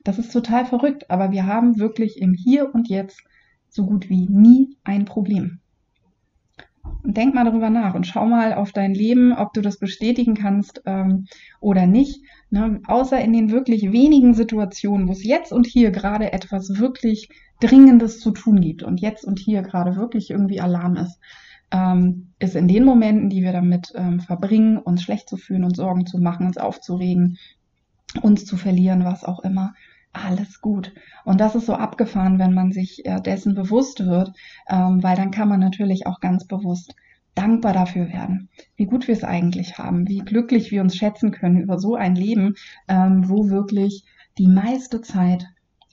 Das 0.04 0.20
ist 0.20 0.34
total 0.34 0.66
verrückt, 0.66 1.10
aber 1.10 1.32
wir 1.32 1.46
haben 1.46 1.80
wirklich 1.80 2.20
im 2.20 2.34
Hier 2.34 2.74
und 2.74 2.90
Jetzt 2.90 3.22
so 3.70 3.86
gut 3.86 4.10
wie 4.10 4.28
nie 4.28 4.78
ein 4.84 5.06
Problem. 5.06 5.60
Und 7.04 7.18
denk 7.18 7.34
mal 7.34 7.46
darüber 7.46 7.70
nach 7.70 7.96
und 7.96 8.06
schau 8.06 8.26
mal 8.26 8.54
auf 8.54 8.72
dein 8.72 8.94
Leben, 8.94 9.34
ob 9.34 9.54
du 9.54 9.62
das 9.62 9.78
bestätigen 9.78 10.36
kannst 10.36 10.82
ähm, 10.86 11.26
oder 11.60 11.86
nicht. 11.86 12.22
Ne? 12.50 12.82
Außer 12.86 13.20
in 13.20 13.34
den 13.34 13.52
wirklich 13.52 13.92
wenigen 13.92 14.34
Situationen, 14.34 15.08
wo 15.08 15.14
es 15.14 15.24
jetzt 15.24 15.52
und 15.52 15.66
hier 15.66 15.92
gerade 15.92 16.34
etwas 16.34 16.80
wirklich 16.80 17.30
Dringendes 17.60 18.20
zu 18.20 18.32
tun 18.32 18.60
gibt 18.60 18.84
und 18.84 19.00
jetzt 19.00 19.26
und 19.26 19.40
hier 19.40 19.62
gerade 19.62 19.96
wirklich 19.96 20.30
irgendwie 20.30 20.60
Alarm 20.60 20.98
ist, 20.98 21.20
ähm, 21.72 22.34
ist 22.40 22.56
in 22.56 22.68
den 22.68 22.84
Momenten, 22.86 23.30
die 23.30 23.42
wir 23.42 23.54
damit 23.54 23.94
ähm, 23.96 24.20
verbringen, 24.20 24.78
uns 24.78 25.02
schlecht 25.02 25.30
zu 25.30 25.38
fühlen, 25.38 25.64
uns 25.64 25.78
Sorgen 25.78 26.06
zu 26.06 26.20
machen, 26.20 26.46
uns 26.46 26.58
aufzuregen, 26.58 27.38
uns 28.22 28.46
zu 28.46 28.58
verlieren, 28.58 29.06
was 29.06 29.24
auch 29.24 29.40
immer, 29.40 29.74
alles 30.14 30.62
gut. 30.62 30.94
Und 31.26 31.42
das 31.42 31.56
ist 31.56 31.66
so 31.66 31.74
abgefahren, 31.74 32.40
wenn 32.40 32.54
man 32.54 32.72
sich 32.72 33.06
äh, 33.06 33.20
dessen 33.20 33.56
bewusst 33.56 34.06
wird, 34.06 34.32
ähm, 34.70 35.04
weil 35.04 35.16
dann 35.16 35.32
kann 35.32 35.50
man 35.50 35.60
natürlich 35.60 36.06
auch 36.08 36.20
ganz 36.20 36.46
bewusst 36.46 36.96
dankbar 37.36 37.74
dafür 37.74 38.10
werden, 38.10 38.50
wie 38.76 38.86
gut 38.86 39.08
wir 39.08 39.16
es 39.16 39.24
eigentlich 39.24 39.80
haben, 39.80 40.08
wie 40.08 40.20
glücklich 40.20 40.70
wir 40.72 40.82
uns 40.82 40.96
schätzen 40.96 41.32
können 41.32 41.62
über 41.62 41.80
so 41.80 41.96
ein 41.96 42.16
Leben, 42.16 42.56
ähm, 42.88 43.28
wo 43.28 43.50
wirklich 43.50 44.06
die 44.38 44.48
meiste 44.48 45.02
Zeit 45.02 45.48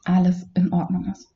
alles 0.04 0.46
in 0.54 0.72
Ordnung 0.72 1.06
ist. 1.10 1.29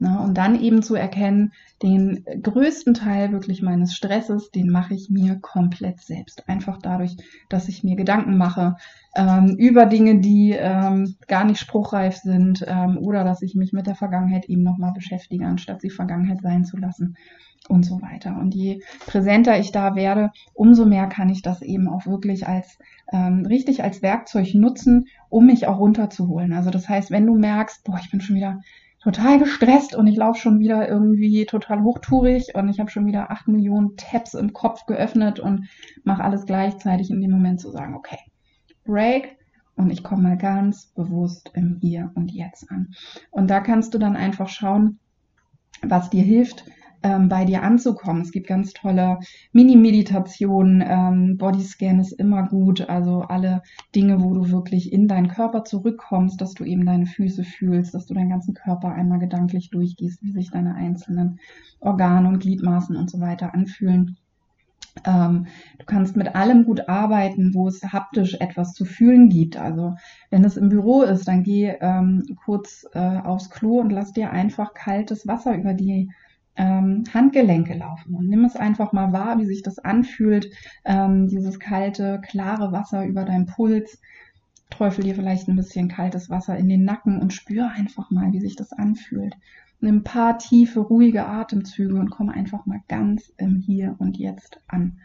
Ne? 0.00 0.20
Und 0.20 0.34
dann 0.38 0.60
eben 0.60 0.82
zu 0.82 0.94
erkennen, 0.94 1.52
den 1.82 2.24
größten 2.42 2.94
Teil 2.94 3.32
wirklich 3.32 3.62
meines 3.62 3.94
Stresses, 3.94 4.50
den 4.50 4.70
mache 4.70 4.94
ich 4.94 5.10
mir 5.10 5.38
komplett 5.40 6.00
selbst. 6.00 6.48
Einfach 6.48 6.78
dadurch, 6.80 7.16
dass 7.48 7.68
ich 7.68 7.82
mir 7.82 7.96
Gedanken 7.96 8.36
mache 8.36 8.76
ähm, 9.16 9.56
über 9.58 9.86
Dinge, 9.86 10.20
die 10.20 10.52
ähm, 10.52 11.16
gar 11.26 11.44
nicht 11.44 11.58
spruchreif 11.58 12.16
sind 12.16 12.64
ähm, 12.66 12.98
oder 12.98 13.24
dass 13.24 13.42
ich 13.42 13.56
mich 13.56 13.72
mit 13.72 13.88
der 13.88 13.96
Vergangenheit 13.96 14.48
eben 14.48 14.62
nochmal 14.62 14.92
beschäftige, 14.92 15.46
anstatt 15.46 15.80
sie 15.80 15.90
Vergangenheit 15.90 16.42
sein 16.42 16.64
zu 16.64 16.76
lassen 16.76 17.16
und 17.68 17.84
so 17.84 18.00
weiter. 18.00 18.36
Und 18.38 18.54
je 18.54 18.80
präsenter 19.06 19.58
ich 19.58 19.72
da 19.72 19.96
werde, 19.96 20.30
umso 20.54 20.86
mehr 20.86 21.08
kann 21.08 21.28
ich 21.28 21.42
das 21.42 21.60
eben 21.60 21.88
auch 21.88 22.06
wirklich 22.06 22.46
als 22.46 22.78
ähm, 23.12 23.44
richtig 23.46 23.82
als 23.82 24.00
Werkzeug 24.02 24.54
nutzen, 24.54 25.06
um 25.28 25.46
mich 25.46 25.66
auch 25.66 25.78
runterzuholen. 25.78 26.52
Also 26.52 26.70
das 26.70 26.88
heißt, 26.88 27.10
wenn 27.10 27.26
du 27.26 27.34
merkst, 27.34 27.82
boah, 27.84 27.98
ich 28.00 28.10
bin 28.12 28.20
schon 28.20 28.36
wieder 28.36 28.60
total 29.00 29.38
gestresst 29.38 29.94
und 29.94 30.06
ich 30.06 30.16
laufe 30.16 30.40
schon 30.40 30.58
wieder 30.58 30.88
irgendwie 30.88 31.46
total 31.46 31.82
hochtourig 31.82 32.54
und 32.54 32.68
ich 32.68 32.80
habe 32.80 32.90
schon 32.90 33.06
wieder 33.06 33.30
acht 33.30 33.48
Millionen 33.48 33.96
Tabs 33.96 34.34
im 34.34 34.52
Kopf 34.52 34.86
geöffnet 34.86 35.38
und 35.38 35.68
mache 36.04 36.24
alles 36.24 36.46
gleichzeitig 36.46 37.10
in 37.10 37.20
dem 37.20 37.30
Moment 37.30 37.60
zu 37.60 37.70
sagen, 37.70 37.94
okay, 37.94 38.18
Break 38.84 39.36
und 39.76 39.90
ich 39.90 40.02
komme 40.02 40.22
mal 40.22 40.36
ganz 40.36 40.86
bewusst 40.86 41.52
im 41.54 41.78
Hier 41.80 42.10
und 42.14 42.32
Jetzt 42.32 42.70
an. 42.70 42.94
Und 43.30 43.48
da 43.48 43.60
kannst 43.60 43.94
du 43.94 43.98
dann 43.98 44.16
einfach 44.16 44.48
schauen, 44.48 44.98
was 45.82 46.10
dir 46.10 46.24
hilft, 46.24 46.64
ähm, 47.02 47.28
bei 47.28 47.44
dir 47.44 47.62
anzukommen. 47.62 48.22
Es 48.22 48.32
gibt 48.32 48.46
ganz 48.46 48.72
tolle 48.72 49.18
Mini-Meditationen, 49.52 50.82
ähm, 50.86 51.36
Bodyscan 51.38 52.00
ist 52.00 52.12
immer 52.12 52.48
gut, 52.48 52.88
also 52.88 53.22
alle 53.22 53.62
Dinge, 53.94 54.22
wo 54.22 54.34
du 54.34 54.50
wirklich 54.50 54.92
in 54.92 55.08
deinen 55.08 55.28
Körper 55.28 55.64
zurückkommst, 55.64 56.40
dass 56.40 56.54
du 56.54 56.64
eben 56.64 56.86
deine 56.86 57.06
Füße 57.06 57.44
fühlst, 57.44 57.94
dass 57.94 58.06
du 58.06 58.14
deinen 58.14 58.30
ganzen 58.30 58.54
Körper 58.54 58.92
einmal 58.92 59.18
gedanklich 59.18 59.70
durchgehst, 59.70 60.22
wie 60.22 60.32
sich 60.32 60.50
deine 60.50 60.74
einzelnen 60.74 61.38
Organe 61.80 62.28
und 62.28 62.40
Gliedmaßen 62.40 62.96
und 62.96 63.10
so 63.10 63.20
weiter 63.20 63.54
anfühlen. 63.54 64.16
Ähm, 65.04 65.46
du 65.78 65.86
kannst 65.86 66.16
mit 66.16 66.34
allem 66.34 66.64
gut 66.64 66.88
arbeiten, 66.88 67.54
wo 67.54 67.68
es 67.68 67.82
haptisch 67.82 68.34
etwas 68.34 68.72
zu 68.72 68.84
fühlen 68.84 69.28
gibt. 69.28 69.56
Also 69.56 69.94
wenn 70.30 70.44
es 70.44 70.56
im 70.56 70.68
Büro 70.68 71.02
ist, 71.02 71.28
dann 71.28 71.42
geh 71.42 71.74
ähm, 71.80 72.24
kurz 72.44 72.86
äh, 72.94 72.98
aufs 72.98 73.50
Klo 73.50 73.80
und 73.80 73.90
lass 73.90 74.12
dir 74.12 74.30
einfach 74.30 74.74
kaltes 74.74 75.26
Wasser 75.26 75.54
über 75.56 75.74
die 75.74 76.10
ähm, 76.58 77.04
Handgelenke 77.14 77.74
laufen 77.74 78.14
und 78.14 78.28
nimm 78.28 78.44
es 78.44 78.56
einfach 78.56 78.92
mal 78.92 79.12
wahr, 79.12 79.38
wie 79.38 79.46
sich 79.46 79.62
das 79.62 79.78
anfühlt, 79.78 80.50
ähm, 80.84 81.28
dieses 81.28 81.60
kalte, 81.60 82.20
klare 82.20 82.72
Wasser 82.72 83.06
über 83.06 83.24
deinen 83.24 83.46
Puls. 83.46 84.00
Träufel 84.68 85.04
dir 85.04 85.14
vielleicht 85.14 85.48
ein 85.48 85.56
bisschen 85.56 85.88
kaltes 85.88 86.28
Wasser 86.28 86.58
in 86.58 86.68
den 86.68 86.84
Nacken 86.84 87.20
und 87.20 87.32
spür 87.32 87.70
einfach 87.70 88.10
mal, 88.10 88.32
wie 88.32 88.40
sich 88.40 88.56
das 88.56 88.72
anfühlt. 88.72 89.34
Nimm 89.80 89.98
ein 89.98 90.04
paar 90.04 90.38
tiefe, 90.38 90.80
ruhige 90.80 91.26
Atemzüge 91.26 91.94
und 91.94 92.10
komm 92.10 92.28
einfach 92.28 92.66
mal 92.66 92.80
ganz 92.88 93.32
im 93.38 93.56
Hier 93.56 93.94
und 93.98 94.18
Jetzt 94.18 94.60
an. 94.66 94.98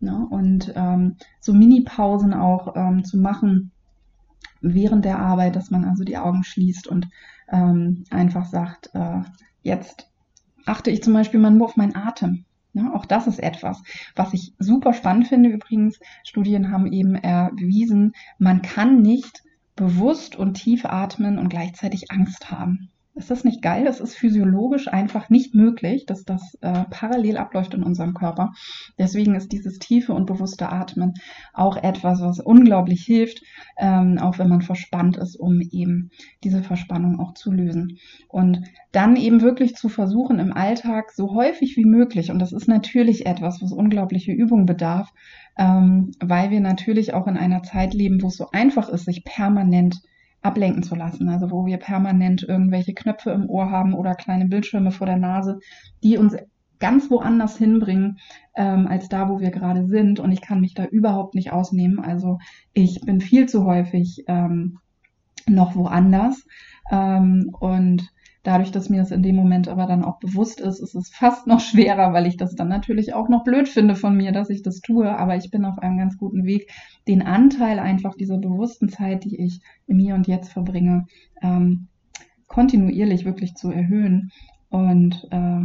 Ne? 0.00 0.26
Und 0.30 0.72
ähm, 0.74 1.16
so 1.40 1.52
Mini-Pausen 1.52 2.32
auch 2.32 2.74
ähm, 2.74 3.04
zu 3.04 3.18
machen 3.18 3.70
während 4.62 5.04
der 5.04 5.18
Arbeit, 5.18 5.56
dass 5.56 5.70
man 5.70 5.84
also 5.84 6.04
die 6.04 6.16
Augen 6.16 6.42
schließt 6.42 6.88
und 6.88 7.08
ähm, 7.52 8.04
einfach 8.10 8.46
sagt, 8.46 8.90
äh, 8.94 9.20
jetzt 9.62 10.08
achte 10.66 10.90
ich 10.90 11.02
zum 11.02 11.12
Beispiel 11.12 11.40
mal 11.40 11.50
nur 11.50 11.66
auf 11.66 11.76
meinen 11.76 11.96
Atem. 11.96 12.44
Ja, 12.74 12.92
auch 12.92 13.06
das 13.06 13.26
ist 13.26 13.38
etwas, 13.38 13.82
was 14.14 14.34
ich 14.34 14.52
super 14.58 14.92
spannend 14.92 15.28
finde. 15.28 15.48
Übrigens, 15.48 15.98
Studien 16.24 16.70
haben 16.70 16.92
eben 16.92 17.14
erwiesen, 17.14 18.12
man 18.38 18.60
kann 18.60 19.00
nicht 19.00 19.42
bewusst 19.76 20.36
und 20.36 20.54
tief 20.54 20.84
atmen 20.84 21.38
und 21.38 21.48
gleichzeitig 21.48 22.10
Angst 22.10 22.50
haben. 22.50 22.90
Ist 23.16 23.30
das 23.30 23.44
nicht 23.44 23.62
geil? 23.62 23.84
Das 23.84 24.00
ist 24.00 24.14
physiologisch 24.14 24.88
einfach 24.88 25.30
nicht 25.30 25.54
möglich, 25.54 26.04
dass 26.04 26.24
das 26.24 26.58
äh, 26.60 26.84
parallel 26.90 27.38
abläuft 27.38 27.72
in 27.72 27.82
unserem 27.82 28.12
Körper. 28.12 28.52
Deswegen 28.98 29.34
ist 29.34 29.52
dieses 29.52 29.78
tiefe 29.78 30.12
und 30.12 30.26
bewusste 30.26 30.68
Atmen 30.70 31.14
auch 31.54 31.78
etwas, 31.78 32.20
was 32.20 32.40
unglaublich 32.40 33.04
hilft, 33.04 33.40
ähm, 33.78 34.18
auch 34.18 34.38
wenn 34.38 34.50
man 34.50 34.60
verspannt 34.60 35.16
ist, 35.16 35.34
um 35.34 35.62
eben 35.62 36.10
diese 36.44 36.62
Verspannung 36.62 37.18
auch 37.18 37.32
zu 37.32 37.50
lösen. 37.50 37.96
Und 38.28 38.64
dann 38.92 39.16
eben 39.16 39.40
wirklich 39.40 39.76
zu 39.76 39.88
versuchen, 39.88 40.38
im 40.38 40.52
Alltag 40.52 41.10
so 41.12 41.34
häufig 41.34 41.78
wie 41.78 41.86
möglich, 41.86 42.30
und 42.30 42.38
das 42.38 42.52
ist 42.52 42.68
natürlich 42.68 43.24
etwas, 43.24 43.62
was 43.62 43.72
unglaubliche 43.72 44.32
Übung 44.32 44.66
bedarf, 44.66 45.10
ähm, 45.56 46.10
weil 46.20 46.50
wir 46.50 46.60
natürlich 46.60 47.14
auch 47.14 47.26
in 47.26 47.38
einer 47.38 47.62
Zeit 47.62 47.94
leben, 47.94 48.20
wo 48.20 48.26
es 48.26 48.36
so 48.36 48.50
einfach 48.52 48.90
ist, 48.90 49.06
sich 49.06 49.24
permanent 49.24 50.02
ablenken 50.46 50.82
zu 50.82 50.94
lassen. 50.94 51.28
Also 51.28 51.50
wo 51.50 51.66
wir 51.66 51.76
permanent 51.78 52.42
irgendwelche 52.42 52.94
Knöpfe 52.94 53.30
im 53.30 53.48
Ohr 53.50 53.70
haben 53.70 53.94
oder 53.94 54.14
kleine 54.14 54.46
Bildschirme 54.46 54.92
vor 54.92 55.06
der 55.06 55.16
Nase, 55.16 55.58
die 56.02 56.16
uns 56.16 56.36
ganz 56.78 57.10
woanders 57.10 57.56
hinbringen, 57.56 58.18
ähm, 58.54 58.86
als 58.86 59.08
da, 59.08 59.28
wo 59.28 59.40
wir 59.40 59.50
gerade 59.50 59.86
sind. 59.86 60.20
Und 60.20 60.32
ich 60.32 60.40
kann 60.40 60.60
mich 60.60 60.74
da 60.74 60.84
überhaupt 60.84 61.34
nicht 61.34 61.52
ausnehmen. 61.52 61.98
Also 61.98 62.38
ich 62.72 63.00
bin 63.00 63.20
viel 63.20 63.48
zu 63.48 63.64
häufig 63.64 64.24
ähm, 64.28 64.78
noch 65.48 65.74
woanders. 65.74 66.46
Ähm, 66.90 67.50
und 67.58 68.10
Dadurch, 68.46 68.70
dass 68.70 68.88
mir 68.88 68.98
das 68.98 69.10
in 69.10 69.24
dem 69.24 69.34
Moment 69.34 69.66
aber 69.66 69.86
dann 69.86 70.04
auch 70.04 70.20
bewusst 70.20 70.60
ist, 70.60 70.78
ist 70.78 70.94
es 70.94 71.08
fast 71.08 71.48
noch 71.48 71.58
schwerer, 71.58 72.12
weil 72.12 72.26
ich 72.26 72.36
das 72.36 72.54
dann 72.54 72.68
natürlich 72.68 73.12
auch 73.12 73.28
noch 73.28 73.42
blöd 73.42 73.68
finde 73.68 73.96
von 73.96 74.16
mir, 74.16 74.30
dass 74.30 74.50
ich 74.50 74.62
das 74.62 74.80
tue. 74.80 75.18
Aber 75.18 75.34
ich 75.34 75.50
bin 75.50 75.64
auf 75.64 75.80
einem 75.80 75.98
ganz 75.98 76.16
guten 76.16 76.44
Weg, 76.44 76.70
den 77.08 77.22
Anteil 77.22 77.80
einfach 77.80 78.14
dieser 78.14 78.38
bewussten 78.38 78.88
Zeit, 78.88 79.24
die 79.24 79.40
ich 79.40 79.62
im 79.88 79.98
Hier 79.98 80.14
und 80.14 80.28
Jetzt 80.28 80.52
verbringe, 80.52 81.06
ähm, 81.42 81.88
kontinuierlich 82.46 83.24
wirklich 83.24 83.54
zu 83.54 83.72
erhöhen. 83.72 84.30
Und 84.68 85.26
äh, 85.30 85.62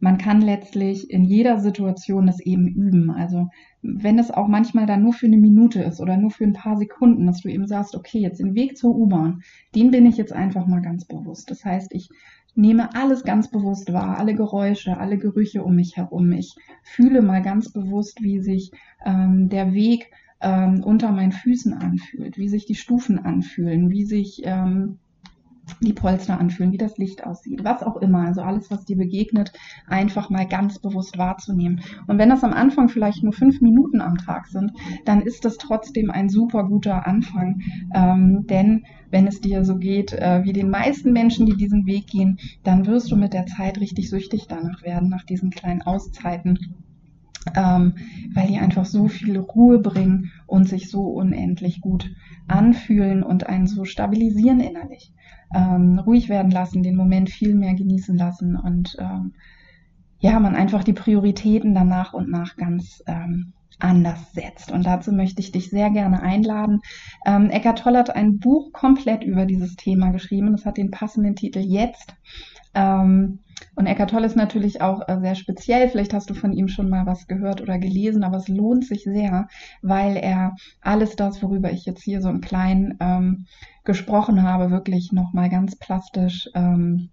man 0.00 0.18
kann 0.18 0.40
letztlich 0.40 1.10
in 1.10 1.24
jeder 1.24 1.60
Situation 1.60 2.26
das 2.26 2.40
eben 2.40 2.68
üben. 2.68 3.10
Also 3.10 3.48
wenn 3.82 4.18
es 4.18 4.30
auch 4.30 4.48
manchmal 4.48 4.86
dann 4.86 5.02
nur 5.02 5.12
für 5.12 5.26
eine 5.26 5.36
Minute 5.36 5.82
ist 5.82 6.00
oder 6.00 6.16
nur 6.16 6.30
für 6.30 6.44
ein 6.44 6.54
paar 6.54 6.76
Sekunden, 6.76 7.26
dass 7.26 7.42
du 7.42 7.48
eben 7.48 7.66
sagst, 7.66 7.94
okay, 7.94 8.18
jetzt 8.18 8.40
den 8.40 8.54
Weg 8.54 8.76
zur 8.76 8.94
U-Bahn, 8.96 9.42
den 9.74 9.90
bin 9.90 10.06
ich 10.06 10.16
jetzt 10.16 10.32
einfach 10.32 10.66
mal 10.66 10.80
ganz 10.80 11.04
bewusst. 11.06 11.50
Das 11.50 11.64
heißt, 11.64 11.92
ich 11.94 12.08
nehme 12.54 12.94
alles 12.94 13.24
ganz 13.24 13.50
bewusst 13.50 13.92
wahr, 13.92 14.18
alle 14.18 14.34
Geräusche, 14.34 14.96
alle 14.98 15.18
Gerüche 15.18 15.62
um 15.62 15.76
mich 15.76 15.96
herum. 15.96 16.32
Ich 16.32 16.54
fühle 16.82 17.22
mal 17.22 17.42
ganz 17.42 17.72
bewusst, 17.72 18.22
wie 18.22 18.40
sich 18.40 18.72
ähm, 19.04 19.48
der 19.48 19.72
Weg 19.72 20.10
ähm, 20.40 20.82
unter 20.82 21.12
meinen 21.12 21.32
Füßen 21.32 21.74
anfühlt, 21.74 22.38
wie 22.38 22.48
sich 22.48 22.66
die 22.66 22.74
Stufen 22.74 23.18
anfühlen, 23.18 23.90
wie 23.90 24.04
sich 24.04 24.42
ähm, 24.44 24.98
die 25.80 25.92
Polster 25.92 26.38
anfühlen, 26.38 26.72
wie 26.72 26.78
das 26.78 26.98
Licht 26.98 27.24
aussieht, 27.24 27.64
was 27.64 27.82
auch 27.82 27.96
immer. 27.96 28.26
Also 28.26 28.42
alles, 28.42 28.70
was 28.70 28.84
dir 28.84 28.96
begegnet, 28.96 29.52
einfach 29.86 30.30
mal 30.30 30.46
ganz 30.46 30.78
bewusst 30.78 31.18
wahrzunehmen. 31.18 31.80
Und 32.06 32.18
wenn 32.18 32.28
das 32.28 32.44
am 32.44 32.52
Anfang 32.52 32.88
vielleicht 32.88 33.22
nur 33.22 33.32
fünf 33.32 33.60
Minuten 33.60 34.00
am 34.00 34.16
Tag 34.16 34.46
sind, 34.46 34.72
dann 35.04 35.22
ist 35.22 35.44
das 35.44 35.56
trotzdem 35.56 36.10
ein 36.10 36.28
super 36.28 36.64
guter 36.64 37.06
Anfang. 37.06 37.60
Ähm, 37.94 38.46
denn 38.48 38.84
wenn 39.10 39.26
es 39.26 39.40
dir 39.40 39.64
so 39.64 39.76
geht 39.76 40.12
äh, 40.12 40.44
wie 40.44 40.52
den 40.52 40.70
meisten 40.70 41.12
Menschen, 41.12 41.46
die 41.46 41.56
diesen 41.56 41.86
Weg 41.86 42.06
gehen, 42.06 42.38
dann 42.62 42.86
wirst 42.86 43.10
du 43.10 43.16
mit 43.16 43.32
der 43.32 43.46
Zeit 43.46 43.80
richtig 43.80 44.08
süchtig 44.10 44.46
danach 44.48 44.82
werden, 44.82 45.08
nach 45.08 45.24
diesen 45.24 45.50
kleinen 45.50 45.82
Auszeiten. 45.82 46.58
Ähm, 47.56 47.94
weil 48.34 48.48
die 48.48 48.58
einfach 48.58 48.84
so 48.84 49.08
viel 49.08 49.38
Ruhe 49.38 49.78
bringen 49.78 50.30
und 50.46 50.68
sich 50.68 50.90
so 50.90 51.04
unendlich 51.04 51.80
gut 51.80 52.10
anfühlen 52.48 53.22
und 53.22 53.46
einen 53.46 53.66
so 53.66 53.86
stabilisieren 53.86 54.60
innerlich 54.60 55.14
ähm, 55.54 55.98
ruhig 55.98 56.28
werden 56.28 56.50
lassen, 56.50 56.82
den 56.82 56.96
Moment 56.96 57.30
viel 57.30 57.54
mehr 57.54 57.74
genießen 57.74 58.16
lassen 58.16 58.56
und 58.56 58.96
ähm, 58.98 59.32
ja, 60.18 60.38
man 60.38 60.54
einfach 60.54 60.84
die 60.84 60.92
Prioritäten 60.92 61.74
dann 61.74 61.88
nach 61.88 62.12
und 62.12 62.30
nach 62.30 62.56
ganz 62.56 63.02
ähm, 63.06 63.54
anders 63.78 64.32
setzt. 64.32 64.70
Und 64.70 64.84
dazu 64.84 65.12
möchte 65.12 65.40
ich 65.40 65.52
dich 65.52 65.70
sehr 65.70 65.90
gerne 65.90 66.22
einladen. 66.22 66.80
Ähm, 67.24 67.48
Eckart 67.48 67.78
Toll 67.78 67.96
hat 67.96 68.14
ein 68.14 68.38
Buch 68.38 68.72
komplett 68.72 69.24
über 69.24 69.46
dieses 69.46 69.76
Thema 69.76 70.10
geschrieben. 70.10 70.52
Das 70.52 70.66
hat 70.66 70.76
den 70.76 70.90
passenden 70.90 71.36
Titel 71.36 71.60
Jetzt. 71.60 72.14
Ähm, 72.74 73.38
und 73.74 73.86
Eckart 73.86 74.10
Tolle 74.10 74.26
ist 74.26 74.36
natürlich 74.36 74.80
auch 74.80 75.08
äh, 75.08 75.18
sehr 75.20 75.34
speziell. 75.34 75.88
Vielleicht 75.88 76.14
hast 76.14 76.30
du 76.30 76.34
von 76.34 76.52
ihm 76.52 76.68
schon 76.68 76.88
mal 76.88 77.06
was 77.06 77.26
gehört 77.26 77.60
oder 77.60 77.78
gelesen, 77.78 78.24
aber 78.24 78.38
es 78.38 78.48
lohnt 78.48 78.84
sich 78.84 79.04
sehr, 79.04 79.48
weil 79.82 80.16
er 80.16 80.54
alles 80.80 81.16
das, 81.16 81.42
worüber 81.42 81.70
ich 81.70 81.84
jetzt 81.84 82.02
hier 82.02 82.22
so 82.22 82.28
im 82.28 82.40
Kleinen 82.40 82.96
ähm, 83.00 83.46
gesprochen 83.84 84.42
habe, 84.42 84.70
wirklich 84.70 85.12
nochmal 85.12 85.48
ganz 85.48 85.76
plastisch 85.76 86.48
ähm, 86.54 87.10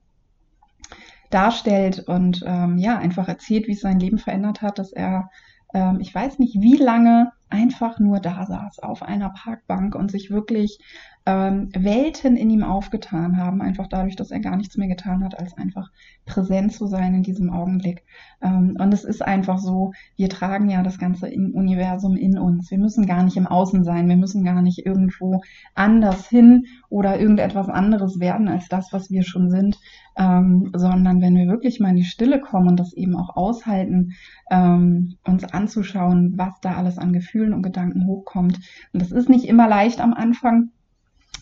darstellt 1.30 2.00
und 2.08 2.44
ähm, 2.46 2.78
ja, 2.78 2.98
einfach 2.98 3.28
erzählt, 3.28 3.68
wie 3.68 3.74
es 3.74 3.82
sein 3.82 4.00
Leben 4.00 4.18
verändert 4.18 4.62
hat, 4.62 4.80
dass 4.80 4.92
er, 4.92 5.30
ähm, 5.74 6.00
ich 6.00 6.14
weiß 6.14 6.40
nicht, 6.40 6.62
wie 6.62 6.78
lange 6.78 7.32
einfach 7.50 8.00
nur 8.00 8.20
da 8.20 8.46
saß 8.46 8.80
auf 8.80 9.04
einer 9.04 9.30
Parkbank 9.30 9.96
und 9.96 10.12
sich 10.12 10.32
wirklich 10.32 10.80
ähm, 11.28 11.68
Welten 11.78 12.38
in 12.38 12.50
ihm 12.50 12.64
aufgetan 12.64 13.36
haben, 13.36 13.62
einfach 13.62 13.88
dadurch, 13.88 14.16
dass 14.16 14.32
er 14.32 14.40
gar 14.40 14.56
nichts 14.56 14.78
mehr 14.78 14.88
getan 14.88 15.26
hat, 15.26 15.38
als 15.38 15.58
einfach 15.58 15.92
präsent 16.26 16.72
zu 16.72 16.88
sein 16.88 17.16
in 17.16 17.24
diesem 17.24 17.50
Augenblick. 17.50 18.06
Ähm, 18.42 18.78
und 18.80 18.94
es 18.94 19.04
ist 19.04 19.22
einfach 19.22 19.58
so, 19.60 19.92
wir 20.16 20.30
tragen 20.30 20.70
ja 20.70 20.84
das 20.84 20.98
ganze 20.98 21.26
Universum 21.28 22.16
in 22.16 22.40
uns. 22.40 22.72
Wir 22.72 22.78
müssen 22.78 23.06
gar 23.06 23.24
nicht 23.24 23.36
im 23.36 23.46
Außen 23.46 23.84
sein, 23.84 24.08
wir 24.08 24.16
müssen 24.16 24.46
gar 24.46 24.62
nicht 24.62 24.86
irgendwo 24.86 25.42
anders 25.76 26.30
hin 26.30 26.68
oder 26.88 27.20
irgendetwas 27.20 27.68
anderes 27.68 28.22
werden 28.22 28.48
als 28.48 28.70
das, 28.70 28.94
was 28.94 29.12
wir 29.12 29.24
schon 29.24 29.50
sind, 29.50 29.78
ähm, 30.16 30.72
sondern 30.74 31.20
wenn 31.20 31.36
wir 31.36 31.48
wirklich 31.48 31.82
mal 31.82 31.90
in 31.90 31.98
die 31.98 32.06
Stille 32.06 32.40
kommen 32.40 32.70
und 32.70 32.80
das 32.80 32.94
eben 32.94 33.18
auch 33.18 33.36
aushalten, 33.36 34.14
uns 34.50 35.44
anzuschauen, 35.52 36.36
was 36.38 36.54
da 36.62 36.76
alles 36.76 36.98
an 36.98 37.12
Gefühlen 37.12 37.54
und 37.54 37.64
Gedanken 37.64 38.08
hochkommt. 38.08 38.56
Und 38.94 39.02
das 39.02 39.12
ist 39.12 39.28
nicht 39.28 39.44
immer 39.44 39.68
leicht 39.68 40.00
am 40.00 40.14
Anfang 40.14 40.70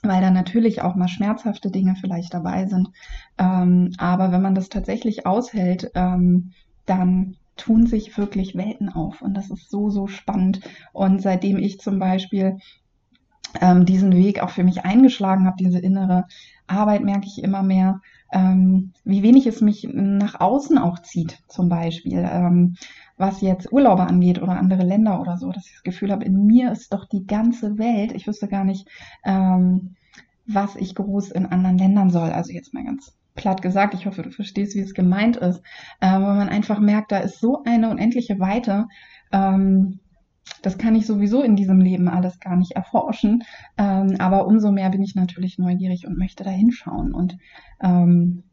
weil 0.08 0.22
da 0.22 0.32
natürlich 0.32 0.82
auch 0.82 0.96
mal 0.96 1.08
schmerzhafte 1.08 1.72
Dinge 1.72 1.96
vielleicht 2.00 2.34
dabei 2.34 2.66
sind. 2.66 2.90
Ähm, 3.38 3.94
aber 3.98 4.32
wenn 4.32 4.42
man 4.42 4.56
das 4.56 4.70
tatsächlich 4.70 5.26
aushält, 5.26 5.92
ähm, 5.96 6.52
dann 6.86 7.36
tun 7.58 7.88
sich 7.88 8.18
wirklich 8.18 8.56
Welten 8.56 8.90
auf. 8.90 9.22
Und 9.22 9.34
das 9.34 9.50
ist 9.50 9.70
so, 9.70 9.90
so 9.90 10.08
spannend. 10.08 10.62
Und 10.94 11.22
seitdem 11.22 11.58
ich 11.58 11.80
zum 11.80 12.00
Beispiel 12.00 12.58
ähm, 13.62 13.86
diesen 13.86 14.14
Weg 14.14 14.42
auch 14.42 14.50
für 14.50 14.64
mich 14.64 14.86
eingeschlagen 14.86 15.46
habe, 15.46 15.58
diese 15.60 15.80
innere 15.80 16.26
Arbeit, 16.68 17.04
merke 17.04 17.28
ich 17.28 17.44
immer 17.44 17.64
mehr, 17.64 18.02
ähm, 18.32 18.92
wie 19.04 19.24
wenig 19.24 19.46
es 19.48 19.62
mich 19.62 19.88
nach 19.92 20.40
außen 20.40 20.78
auch 20.78 21.00
zieht, 21.00 21.40
zum 21.48 21.70
Beispiel. 21.70 22.28
Ähm, 22.30 22.76
was 23.18 23.42
jetzt 23.42 23.72
Urlaube 23.72 24.04
angeht 24.04 24.42
oder 24.42 24.58
andere 24.58 24.84
Länder 24.84 25.22
oder 25.22 25.38
so, 25.38 25.52
dass 25.52 25.68
ich 25.68 25.74
das 25.74 25.84
Gefühl 25.84 26.12
habe, 26.12 26.26
in 26.26 26.46
mir 26.46 26.72
ist 26.72 26.92
doch 26.92 27.06
die 27.06 27.26
ganze 27.26 27.78
Welt. 27.78 28.12
Ich 28.12 28.28
wüsste 28.28 28.48
gar 28.48 28.66
nicht, 28.66 28.88
ähm, 29.24 29.96
was 30.46 30.76
ich 30.76 30.96
groß 30.96 31.32
in 31.32 31.46
anderen 31.46 31.78
Ländern 31.78 32.10
soll. 32.10 32.30
Also 32.32 32.52
jetzt 32.52 32.74
mal 32.74 32.84
ganz 32.84 33.16
platt 33.36 33.62
gesagt, 33.62 33.94
ich 33.94 34.06
hoffe, 34.06 34.24
du 34.24 34.32
verstehst, 34.32 34.76
wie 34.76 34.82
es 34.82 34.94
gemeint 34.94 35.38
ist, 35.38 35.62
äh, 36.00 36.12
weil 36.12 36.36
man 36.36 36.50
einfach 36.50 36.80
merkt, 36.80 37.12
da 37.12 37.20
ist 37.20 37.40
so 37.40 37.64
eine 37.64 37.90
unendliche 37.90 38.40
Weite. 38.40 38.88
Ähm, 39.32 40.00
das 40.62 40.78
kann 40.78 40.96
ich 40.96 41.06
sowieso 41.06 41.42
in 41.42 41.56
diesem 41.56 41.80
Leben 41.80 42.08
alles 42.08 42.40
gar 42.40 42.56
nicht 42.56 42.72
erforschen. 42.72 43.44
Ähm, 43.78 44.16
aber 44.20 44.48
umso 44.48 44.72
mehr 44.72 44.90
bin 44.90 45.04
ich 45.04 45.16
natürlich 45.16 45.58
neugierig 45.58 46.08
und 46.08 46.18
möchte 46.18 46.44
da 46.44 46.50
hinschauen. 46.50 47.14
Und 47.14 47.38
ähm, 47.82 48.44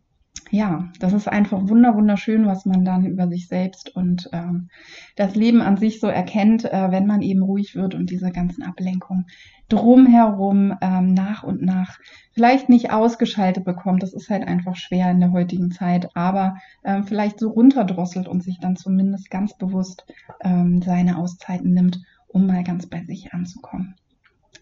ja, 0.50 0.90
das 0.98 1.14
ist 1.14 1.28
einfach 1.28 1.68
wunder 1.68 1.94
wunderschön, 1.94 2.46
was 2.46 2.66
man 2.66 2.84
dann 2.84 3.06
über 3.06 3.26
sich 3.26 3.48
selbst 3.48 3.94
und 3.94 4.28
ähm, 4.32 4.68
das 5.16 5.34
Leben 5.34 5.62
an 5.62 5.78
sich 5.78 5.98
so 5.98 6.08
erkennt, 6.08 6.64
äh, 6.64 6.90
wenn 6.90 7.06
man 7.06 7.22
eben 7.22 7.42
ruhig 7.42 7.74
wird 7.74 7.94
und 7.94 8.10
diese 8.10 8.30
ganzen 8.30 8.62
Ablenkungen 8.62 9.26
drumherum 9.70 10.74
ähm, 10.82 11.14
nach 11.14 11.42
und 11.42 11.62
nach 11.62 11.98
vielleicht 12.32 12.68
nicht 12.68 12.92
ausgeschaltet 12.92 13.64
bekommt. 13.64 14.02
Das 14.02 14.12
ist 14.12 14.28
halt 14.28 14.46
einfach 14.46 14.76
schwer 14.76 15.10
in 15.10 15.20
der 15.20 15.32
heutigen 15.32 15.70
Zeit, 15.70 16.14
aber 16.14 16.56
ähm, 16.84 17.04
vielleicht 17.04 17.38
so 17.38 17.48
runterdrosselt 17.50 18.28
und 18.28 18.42
sich 18.42 18.58
dann 18.60 18.76
zumindest 18.76 19.30
ganz 19.30 19.56
bewusst 19.56 20.04
ähm, 20.42 20.82
seine 20.82 21.16
Auszeiten 21.16 21.72
nimmt, 21.72 22.02
um 22.28 22.46
mal 22.46 22.64
ganz 22.64 22.86
bei 22.86 23.02
sich 23.04 23.32
anzukommen. 23.32 23.94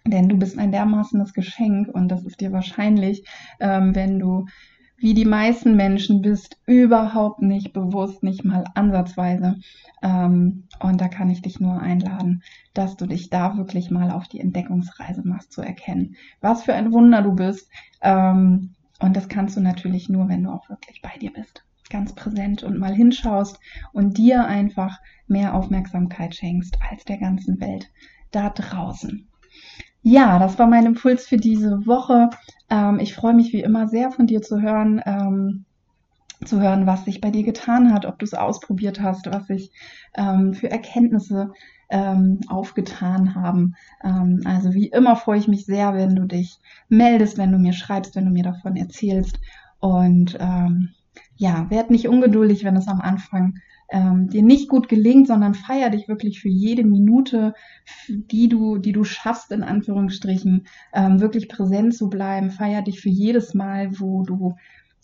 Denn 0.06 0.28
du 0.28 0.38
bist 0.38 0.56
ein 0.56 0.72
dermaßenes 0.72 1.34
Geschenk 1.34 1.88
und 1.88 2.08
das 2.08 2.24
ist 2.24 2.40
dir 2.40 2.52
wahrscheinlich, 2.52 3.24
ähm, 3.58 3.94
wenn 3.94 4.20
du 4.20 4.46
wie 5.00 5.14
die 5.14 5.24
meisten 5.24 5.76
Menschen 5.76 6.20
bist, 6.20 6.58
überhaupt 6.66 7.40
nicht 7.40 7.72
bewusst, 7.72 8.22
nicht 8.22 8.44
mal 8.44 8.64
ansatzweise. 8.74 9.56
Ähm, 10.02 10.64
und 10.78 11.00
da 11.00 11.08
kann 11.08 11.30
ich 11.30 11.40
dich 11.40 11.58
nur 11.58 11.80
einladen, 11.80 12.42
dass 12.74 12.96
du 12.96 13.06
dich 13.06 13.30
da 13.30 13.56
wirklich 13.56 13.90
mal 13.90 14.10
auf 14.10 14.28
die 14.28 14.40
Entdeckungsreise 14.40 15.26
machst, 15.26 15.52
zu 15.52 15.62
erkennen, 15.62 16.16
was 16.42 16.62
für 16.62 16.74
ein 16.74 16.92
Wunder 16.92 17.22
du 17.22 17.32
bist. 17.32 17.70
Ähm, 18.02 18.74
und 19.00 19.16
das 19.16 19.28
kannst 19.28 19.56
du 19.56 19.60
natürlich 19.62 20.10
nur, 20.10 20.28
wenn 20.28 20.44
du 20.44 20.50
auch 20.50 20.68
wirklich 20.68 21.00
bei 21.00 21.16
dir 21.18 21.32
bist, 21.32 21.64
ganz 21.88 22.14
präsent 22.14 22.62
und 22.62 22.78
mal 22.78 22.94
hinschaust 22.94 23.58
und 23.94 24.18
dir 24.18 24.44
einfach 24.44 25.00
mehr 25.26 25.54
Aufmerksamkeit 25.54 26.34
schenkst 26.34 26.76
als 26.90 27.04
der 27.06 27.16
ganzen 27.16 27.58
Welt 27.60 27.90
da 28.32 28.50
draußen. 28.50 29.29
Ja, 30.02 30.38
das 30.38 30.58
war 30.58 30.66
mein 30.66 30.86
Impuls 30.86 31.26
für 31.26 31.36
diese 31.36 31.86
Woche. 31.86 32.30
Ähm, 32.70 32.98
ich 33.00 33.14
freue 33.14 33.34
mich 33.34 33.52
wie 33.52 33.62
immer 33.62 33.88
sehr 33.88 34.10
von 34.10 34.26
dir 34.26 34.40
zu 34.40 34.60
hören, 34.60 35.02
ähm, 35.04 35.64
zu 36.44 36.60
hören, 36.60 36.86
was 36.86 37.04
sich 37.04 37.20
bei 37.20 37.30
dir 37.30 37.42
getan 37.42 37.92
hat, 37.92 38.06
ob 38.06 38.18
du 38.18 38.24
es 38.24 38.32
ausprobiert 38.32 39.00
hast, 39.00 39.26
was 39.26 39.46
sich 39.46 39.72
ähm, 40.14 40.54
für 40.54 40.70
Erkenntnisse 40.70 41.52
ähm, 41.90 42.40
aufgetan 42.48 43.34
haben. 43.34 43.74
Ähm, 44.02 44.40
also 44.46 44.72
wie 44.72 44.86
immer 44.86 45.16
freue 45.16 45.38
ich 45.38 45.48
mich 45.48 45.66
sehr, 45.66 45.92
wenn 45.94 46.16
du 46.16 46.24
dich 46.24 46.58
meldest, 46.88 47.36
wenn 47.36 47.52
du 47.52 47.58
mir 47.58 47.74
schreibst, 47.74 48.16
wenn 48.16 48.24
du 48.24 48.30
mir 48.30 48.44
davon 48.44 48.76
erzählst. 48.76 49.38
Und 49.80 50.38
ähm, 50.40 50.90
ja, 51.36 51.68
werd 51.70 51.90
nicht 51.90 52.08
ungeduldig, 52.08 52.64
wenn 52.64 52.76
es 52.76 52.88
am 52.88 53.00
Anfang 53.00 53.58
ähm, 53.90 54.28
dir 54.28 54.42
nicht 54.42 54.68
gut 54.68 54.88
gelingt, 54.88 55.26
sondern 55.26 55.54
feier 55.54 55.90
dich 55.90 56.08
wirklich 56.08 56.40
für 56.40 56.48
jede 56.48 56.84
Minute, 56.84 57.54
die 58.08 58.48
du, 58.48 58.78
die 58.78 58.92
du 58.92 59.04
schaffst, 59.04 59.50
in 59.50 59.62
Anführungsstrichen, 59.62 60.66
ähm, 60.92 61.20
wirklich 61.20 61.48
präsent 61.48 61.94
zu 61.94 62.08
bleiben. 62.08 62.50
Feier 62.50 62.82
dich 62.82 63.00
für 63.00 63.08
jedes 63.08 63.54
Mal, 63.54 63.98
wo 63.98 64.22
du 64.22 64.54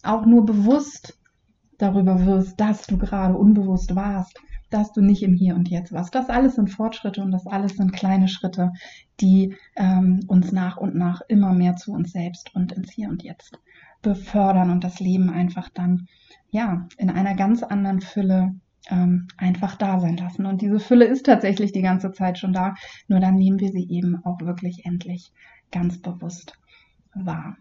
auch 0.03 0.25
nur 0.25 0.44
bewusst 0.44 1.18
darüber 1.79 2.25
wirst, 2.25 2.61
dass 2.61 2.87
du 2.87 2.96
gerade 2.96 3.37
unbewusst 3.37 3.94
warst, 3.94 4.38
dass 4.70 4.92
du 4.92 5.01
nicht 5.01 5.22
im 5.22 5.35
Hier 5.35 5.55
und 5.55 5.68
Jetzt 5.68 5.92
warst. 5.92 6.14
Das 6.14 6.29
alles 6.29 6.55
sind 6.55 6.70
Fortschritte 6.70 7.22
und 7.22 7.33
das 7.33 7.46
alles 7.46 7.77
sind 7.77 7.92
kleine 7.92 8.29
Schritte, 8.29 8.72
die 9.20 9.57
ähm, 9.77 10.20
uns 10.29 10.53
nach 10.53 10.77
und 10.77 10.94
nach 10.94 11.22
immer 11.29 11.53
mehr 11.53 11.77
zu 11.77 11.92
uns 11.92 12.12
selbst 12.12 12.55
und 12.55 12.72
ins 12.72 12.92
Hier 12.92 13.09
und 13.09 13.22
Jetzt 13.22 13.59
befördern 14.03 14.70
und 14.70 14.85
das 14.85 15.01
Leben 15.01 15.31
einfach 15.31 15.68
dann 15.68 16.07
ja 16.51 16.88
in 16.96 17.11
einer 17.11 17.35
ganz 17.35 17.62
anderen 17.62 18.01
Fülle 18.01 18.55
ähm, 18.90 19.29
einfach 19.37 19.77
da 19.77 20.01
sein 20.01 20.16
lassen. 20.16 20.46
Und 20.46 20.62
diese 20.62 20.81
Fülle 20.81 21.07
ist 21.07 21.27
tatsächlich 21.27 21.72
die 21.72 21.83
ganze 21.83 22.12
Zeit 22.12 22.38
schon 22.38 22.53
da, 22.53 22.75
nur 23.09 23.20
dann 23.20 23.37
nehmen 23.37 23.61
wir 23.61 23.70
sie 23.70 23.88
eben 23.88 24.25
auch 24.25 24.40
wirklich 24.40 24.85
endlich 24.85 25.33
ganz 25.70 25.99
bewusst 25.99 26.59
wahr. 27.14 27.57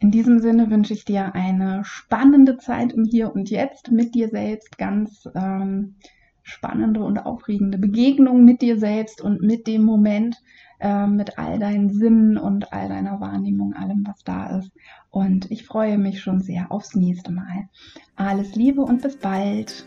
In 0.00 0.10
diesem 0.10 0.40
Sinne 0.40 0.70
wünsche 0.70 0.92
ich 0.92 1.04
dir 1.04 1.34
eine 1.34 1.84
spannende 1.84 2.58
Zeit 2.58 2.92
im 2.92 3.04
Hier 3.04 3.34
und 3.34 3.48
Jetzt 3.48 3.90
mit 3.90 4.14
dir 4.14 4.28
selbst, 4.28 4.76
ganz 4.76 5.28
ähm, 5.34 5.94
spannende 6.42 7.02
und 7.02 7.18
aufregende 7.18 7.78
Begegnung 7.78 8.44
mit 8.44 8.60
dir 8.60 8.78
selbst 8.78 9.22
und 9.22 9.40
mit 9.40 9.66
dem 9.66 9.82
Moment, 9.82 10.36
äh, 10.84 11.06
mit 11.06 11.38
all 11.38 11.58
deinen 11.58 11.90
Sinnen 11.90 12.36
und 12.36 12.72
all 12.74 12.88
deiner 12.88 13.18
Wahrnehmung, 13.18 13.72
allem, 13.72 14.04
was 14.06 14.22
da 14.22 14.58
ist. 14.58 14.70
Und 15.10 15.50
ich 15.50 15.64
freue 15.64 15.96
mich 15.96 16.20
schon 16.20 16.40
sehr 16.42 16.70
aufs 16.70 16.94
nächste 16.94 17.32
Mal. 17.32 17.68
Alles 18.16 18.54
Liebe 18.54 18.82
und 18.82 19.00
bis 19.00 19.16
bald. 19.16 19.86